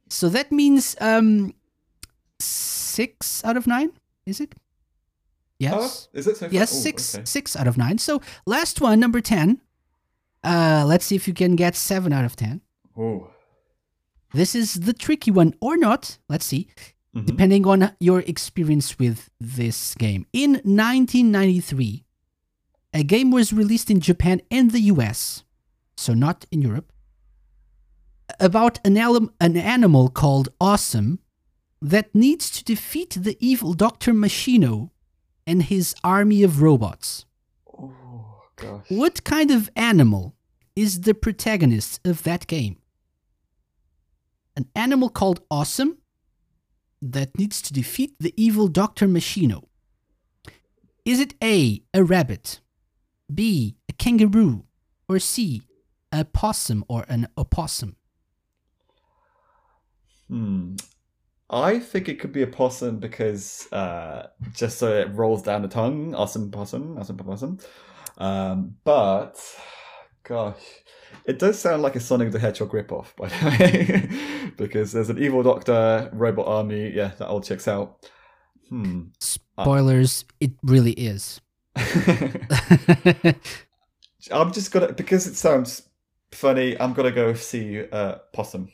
[0.10, 1.54] So that means um
[2.44, 3.92] six out of nine,
[4.26, 4.56] is it?
[5.60, 5.74] Yes.
[6.14, 7.26] Oh, is it so yes, Oh, six okay.
[7.26, 7.98] six out of nine.
[8.00, 9.62] So last one, number ten.
[10.44, 12.62] Uh let's see if you can get seven out of ten.
[12.98, 13.30] Oh.
[14.34, 16.18] This is the tricky one or not.
[16.30, 16.68] Let's see.
[17.16, 17.26] Mhm.
[17.26, 20.26] Depending on your experience with this game.
[20.34, 22.06] In 1993,
[22.94, 25.44] a game was released in Japan and the US,
[25.98, 26.92] so not in Europe,
[28.40, 31.20] about an, alim- an animal called Awesome
[31.82, 34.14] that needs to defeat the evil Dr.
[34.14, 34.92] Machino
[35.48, 37.26] and his army of robots.
[37.68, 38.86] Oh gosh.
[38.90, 40.36] What kind of animal
[40.76, 42.78] is the protagonist of that game?
[44.56, 45.98] An animal called Awesome
[47.02, 49.08] that needs to defeat the evil Dr.
[49.08, 49.64] Machino.
[51.04, 52.60] Is it A, a rabbit,
[53.34, 54.66] B, a kangaroo,
[55.10, 55.64] or C,
[56.12, 57.96] a possum or an opossum?
[60.28, 60.76] Hmm.
[61.52, 65.68] I think it could be a possum because uh, just so it rolls down the
[65.68, 67.60] tongue, awesome possum, awesome possum.
[68.18, 69.38] Um, but
[70.24, 70.62] gosh,
[71.26, 75.22] it does sound like a Sonic the Hedgehog ripoff, by the way, because there's an
[75.22, 76.90] evil doctor, robot army.
[76.96, 78.10] Yeah, that all checks out.
[78.70, 79.08] Hmm.
[79.20, 81.42] Spoilers, it really is.
[84.32, 85.82] I'm just gonna because it sounds
[86.32, 86.80] funny.
[86.80, 88.72] I'm gonna go see uh, possum.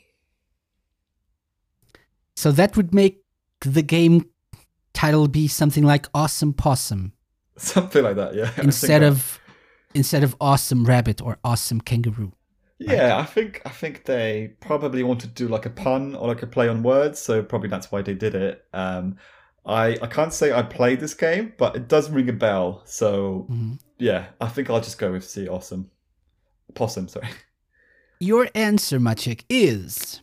[2.38, 3.14] So that would make
[3.60, 4.24] the game
[4.92, 7.12] title be something like Awesome Possum
[7.56, 8.50] Something like that, yeah.
[8.58, 9.40] Instead of
[9.94, 12.32] instead of Awesome Rabbit or Awesome Kangaroo.
[12.78, 16.42] Yeah, I think I think they probably wanted to do like a pun or like
[16.44, 18.64] a play on words, so probably that's why they did it.
[18.72, 19.16] Um,
[19.66, 22.82] I I can't say I played this game, but it does ring a bell.
[22.84, 23.80] So Mhm.
[23.98, 25.90] yeah, I think I'll just go with see awesome
[26.74, 27.08] possum.
[27.08, 27.28] Sorry.
[28.20, 30.22] Your answer, Maciek, is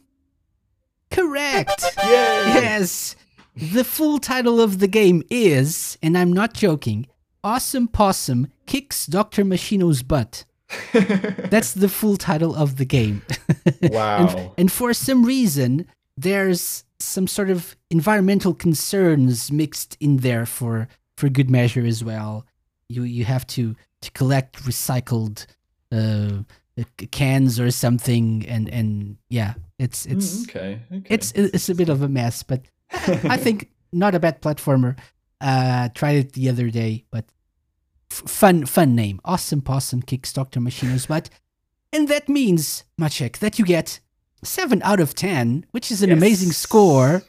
[1.16, 1.84] correct.
[2.04, 2.10] Yay!
[2.62, 3.16] Yes.
[3.56, 7.08] The full title of the game is, and I'm not joking,
[7.44, 9.46] Awesome Possum Kicks Dr.
[9.46, 10.44] Machino's Butt.
[10.94, 13.22] That's the full title of the game.
[13.82, 14.28] Wow.
[14.28, 15.88] and, and for some reason,
[16.18, 20.88] there's some sort of environmental concerns mixed in there for
[21.18, 22.46] for good measure as well.
[22.90, 25.46] You you have to to collect recycled
[25.92, 26.44] uh,
[27.12, 30.80] cans or something, and and yeah, it's it's Mm, okay.
[30.92, 31.08] Okay.
[31.14, 32.62] it's it's a bit of a mess, but
[32.92, 34.98] I think not a bad platformer.
[35.42, 37.26] Uh, tried it the other day, but
[38.12, 39.20] f- fun fun name.
[39.26, 41.30] Awesome Possum kicks Doctor Machino's butt,
[41.94, 44.00] and that means Maciek that you get
[44.44, 46.58] seven out of ten, which is an amazing Yes.
[46.58, 47.24] score,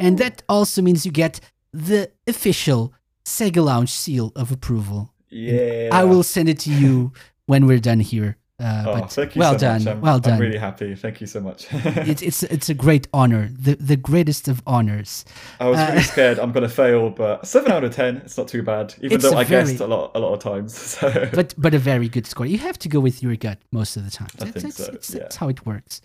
[0.00, 1.40] and that also means you get
[1.72, 2.92] the official
[3.24, 5.12] Sega Lounge seal of approval.
[5.30, 5.88] yeah.
[5.92, 7.12] I will send it to you
[7.46, 8.36] when we're done here.
[8.62, 9.92] Uh, Oh, thank you well so done, much.
[9.94, 10.94] I'm, well done I'm really happy.
[10.94, 11.66] Thank you so much.
[12.10, 15.24] it's it's it's a great honor, the the greatest of honors.
[15.60, 18.48] I was uh, really scared I'm gonna fail, but seven out of ten, it's not
[18.48, 18.94] too bad.
[19.00, 20.72] Even though I very- guessed a lot a lot of times.
[21.02, 22.46] So But but a very good score.
[22.46, 24.28] You have to go with your gut most of the time.
[24.40, 25.22] I That's, think that's, so, yeah.
[25.24, 26.00] that's how it works.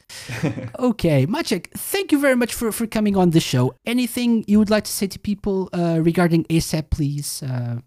[0.79, 3.73] okay, Maciek, thank you very much for, for coming on the show.
[3.85, 7.43] Anything you would like to say to people uh, regarding ASAP, please?
[7.43, 7.81] Uh,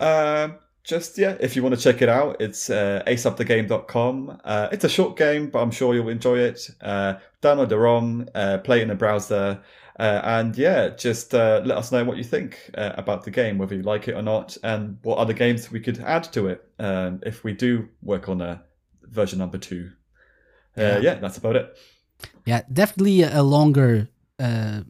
[0.00, 0.54] Um,
[0.84, 4.40] just yeah, if you want to check it out, it's uh, asapthegame.com.
[4.44, 6.68] Uh, it's a short game, but I'm sure you'll enjoy it.
[6.80, 9.60] Uh, download the ROM, uh, play it in the browser,
[9.98, 13.58] uh, and yeah, just uh, let us know what you think uh, about the game,
[13.58, 16.64] whether you like it or not, and what other games we could add to it
[16.78, 18.62] um, if we do work on a
[19.04, 19.90] version number two.
[20.76, 20.98] Uh, Yeah.
[20.98, 21.76] yeah, that's about it.
[22.46, 24.08] yeah, definitely a, longer
[24.38, 24.80] uh,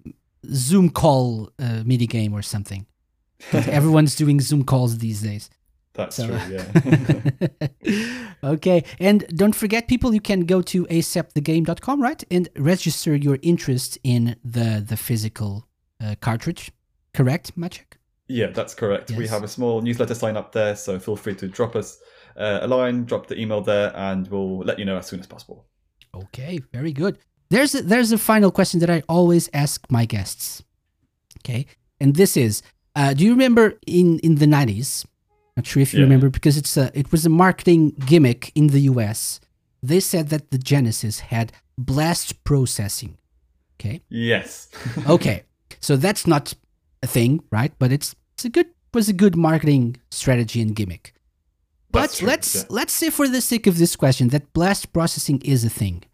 [0.47, 2.87] Zoom call uh, mini game or something.
[3.53, 5.51] Everyone's doing Zoom calls these days.
[5.95, 6.39] That's So- true.
[6.51, 8.09] Yeah.
[8.45, 13.99] okay, and don't forget, people, you can go to asapthegame.com, right, and register your interest
[14.03, 15.67] in the the physical
[16.03, 16.73] uh, cartridge.
[17.15, 17.99] Correct, Maciek?
[18.29, 19.11] Yeah, that's correct.
[19.11, 21.99] We have a small newsletter sign up there, so feel free to drop us
[22.37, 25.27] uh, a line, drop the email there, and we'll let you know as soon as
[25.27, 25.67] possible.
[26.15, 27.19] Okay, very good.
[27.51, 30.63] There's a, there's a final question that I always ask my guests.
[31.41, 31.67] Okay,
[32.01, 32.63] and this is:
[32.97, 35.05] uh, Do you remember in in the nineties?
[35.57, 36.05] Not sure if you Yeah.
[36.05, 39.41] remember because it's a it was a marketing gimmick in the U.S.
[39.83, 43.19] They said that the Genesis had blast processing.
[43.81, 44.69] Okay, Yes.
[45.09, 45.43] okay,
[45.81, 46.55] so that's not
[47.03, 47.73] a thing, right?
[47.79, 51.15] But it's it's a good was a good marketing strategy and gimmick.
[51.91, 52.63] But true, let's yeah.
[52.71, 56.05] let's say for the sake of this question that blast processing is a thing.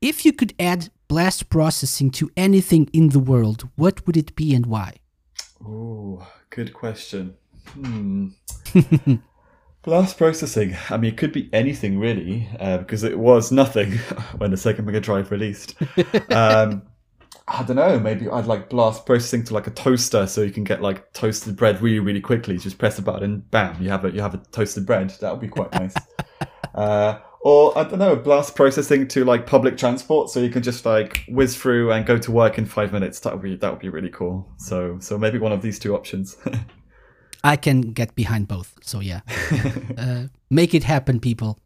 [0.00, 4.54] If you could add blast processing to anything in the world, what would it be
[4.54, 4.90] and why?
[5.64, 7.34] Oh, good question.
[7.68, 8.28] Hmm.
[9.82, 10.76] Blast processing.
[10.88, 13.92] I mean, it could be anything really, uh, because it was nothing
[14.38, 15.74] when the second Mega Drive released.
[16.30, 16.82] um,
[17.46, 17.98] I don't know.
[17.98, 21.56] Maybe I'd like blast processing to like a toaster, so you can get like toasted
[21.56, 22.56] bread really, really quickly.
[22.56, 25.10] Just press a button, bam, you have a you have a toasted bread.
[25.20, 25.94] That would be quite nice.
[26.74, 30.86] uh, or I don't know, blast processing to like public transport, so you can just
[30.86, 33.20] like whiz through and go to work in five minutes.
[33.20, 34.50] That would be that would be really cool.
[34.56, 36.38] So so maybe one of these two options.
[37.52, 38.74] I can get behind both.
[38.82, 39.20] So yeah,
[39.98, 41.58] uh, make it happen, people.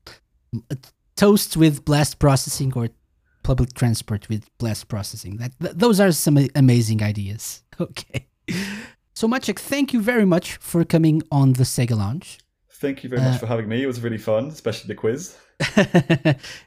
[0.71, 0.75] Uh,
[1.17, 2.89] Toast with blast processing or
[3.43, 5.39] public transport with blast processing.
[5.39, 7.63] That th- those are some amazing ideas.
[7.81, 8.27] Okay.
[9.15, 12.39] So Maciek, thank you very much for coming on the Sega Lounge.
[12.81, 13.83] Thank you very Uh, much for having me.
[13.83, 15.37] It was really fun, especially the quiz.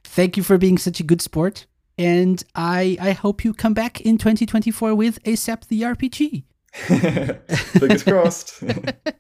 [0.04, 1.66] thank you for being such a good sport.
[1.98, 6.44] And I I hope you come back in 2024 with ASAP the RPG.
[6.74, 8.64] Fingers crossed.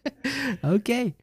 [0.64, 1.16] okay.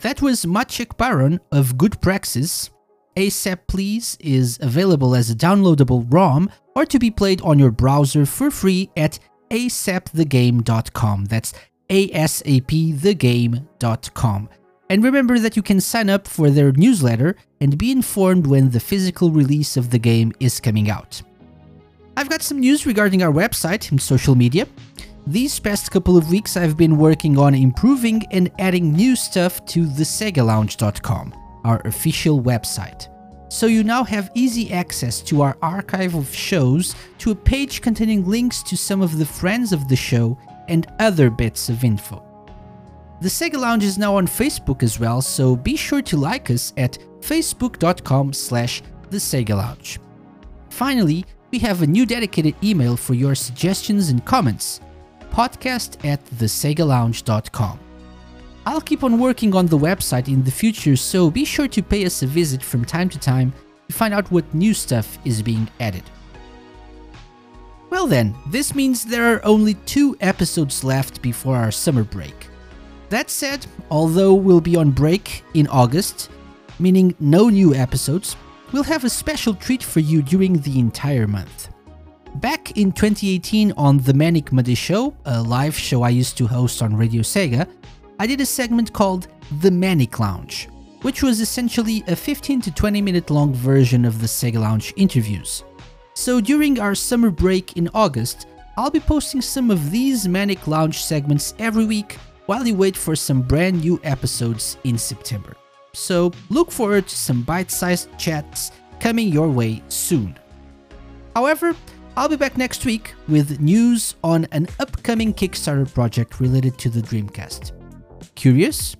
[0.00, 2.70] That was Maciek Baron of Good Praxis.
[3.16, 8.24] ASAP Please is available as a downloadable ROM or to be played on your browser
[8.24, 9.18] for free at
[9.50, 11.26] asapthegame.com.
[11.26, 11.52] That's
[11.90, 14.48] asapthegame.com.
[14.88, 18.80] And remember that you can sign up for their newsletter and be informed when the
[18.80, 21.22] physical release of the game is coming out.
[22.16, 24.66] I've got some news regarding our website and social media.
[25.26, 29.86] These past couple of weeks, I've been working on improving and adding new stuff to
[29.86, 31.34] thesegalounge.com,
[31.64, 33.06] our official website.
[33.52, 38.24] So you now have easy access to our archive of shows, to a page containing
[38.26, 40.38] links to some of the friends of the show,
[40.70, 42.24] and other bits of info.
[43.20, 46.72] The Sega Lounge is now on Facebook as well, so be sure to like us
[46.78, 49.98] at facebook.com slash the.
[50.70, 54.80] Finally, we have a new dedicated email for your suggestions and comments
[55.30, 57.78] podcast at thesegalounge.com.
[58.66, 62.04] I'll keep on working on the website in the future, so be sure to pay
[62.04, 63.52] us a visit from time to time
[63.88, 66.04] to find out what new stuff is being added.
[67.90, 72.46] Well, then, this means there are only two episodes left before our summer break.
[73.08, 76.30] That said, although we'll be on break in August,
[76.78, 78.36] meaning no new episodes,
[78.72, 81.70] we'll have a special treat for you during the entire month.
[82.36, 86.80] Back in 2018 on The Manic Monday Show, a live show I used to host
[86.82, 87.68] on Radio Sega,
[88.20, 89.26] I did a segment called
[89.60, 90.68] The Manic Lounge,
[91.02, 95.64] which was essentially a 15 to 20 minute long version of the Sega Lounge interviews.
[96.20, 98.46] So during our summer break in August,
[98.76, 103.16] I'll be posting some of these Manic Lounge segments every week while you wait for
[103.16, 105.56] some brand new episodes in September.
[105.94, 110.38] So look forward to some bite sized chats coming your way soon.
[111.34, 111.74] However,
[112.18, 117.00] I'll be back next week with news on an upcoming Kickstarter project related to the
[117.00, 117.72] Dreamcast.
[118.34, 118.94] Curious?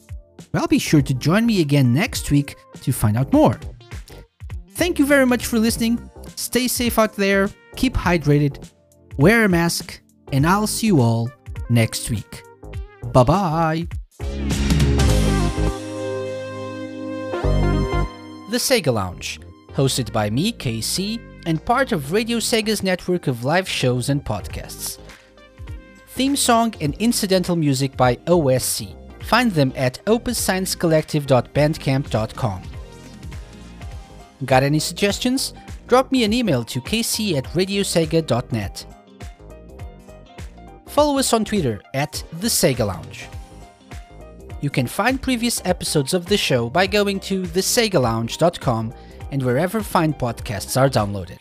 [0.55, 3.61] Well, be sure to join me again next week to find out more.
[4.71, 6.09] Thank you very much for listening.
[6.37, 8.70] Stay safe out there, keep hydrated,
[9.16, 10.03] wear a mask,
[10.33, 11.31] and I'll see you all
[11.68, 12.43] next week.
[13.12, 13.87] Bye bye.
[18.51, 19.41] The Sega Lounge,
[19.74, 24.99] hosted by me, KC, and part of Radio Sega's network of live shows and podcasts.
[26.09, 28.95] Theme song and incidental music by OSC.
[29.22, 32.62] Find them at opussciencecollective.bandcamp.com.
[34.45, 35.55] Got any suggestions?
[35.91, 38.86] Drop me an email to kc at radiosega.net.
[40.86, 43.26] Follow us on Twitter at The Sega Lounge.
[44.61, 48.95] You can find previous episodes of the show by going to thesegalounge.com
[49.32, 51.38] and wherever fine podcasts are downloaded.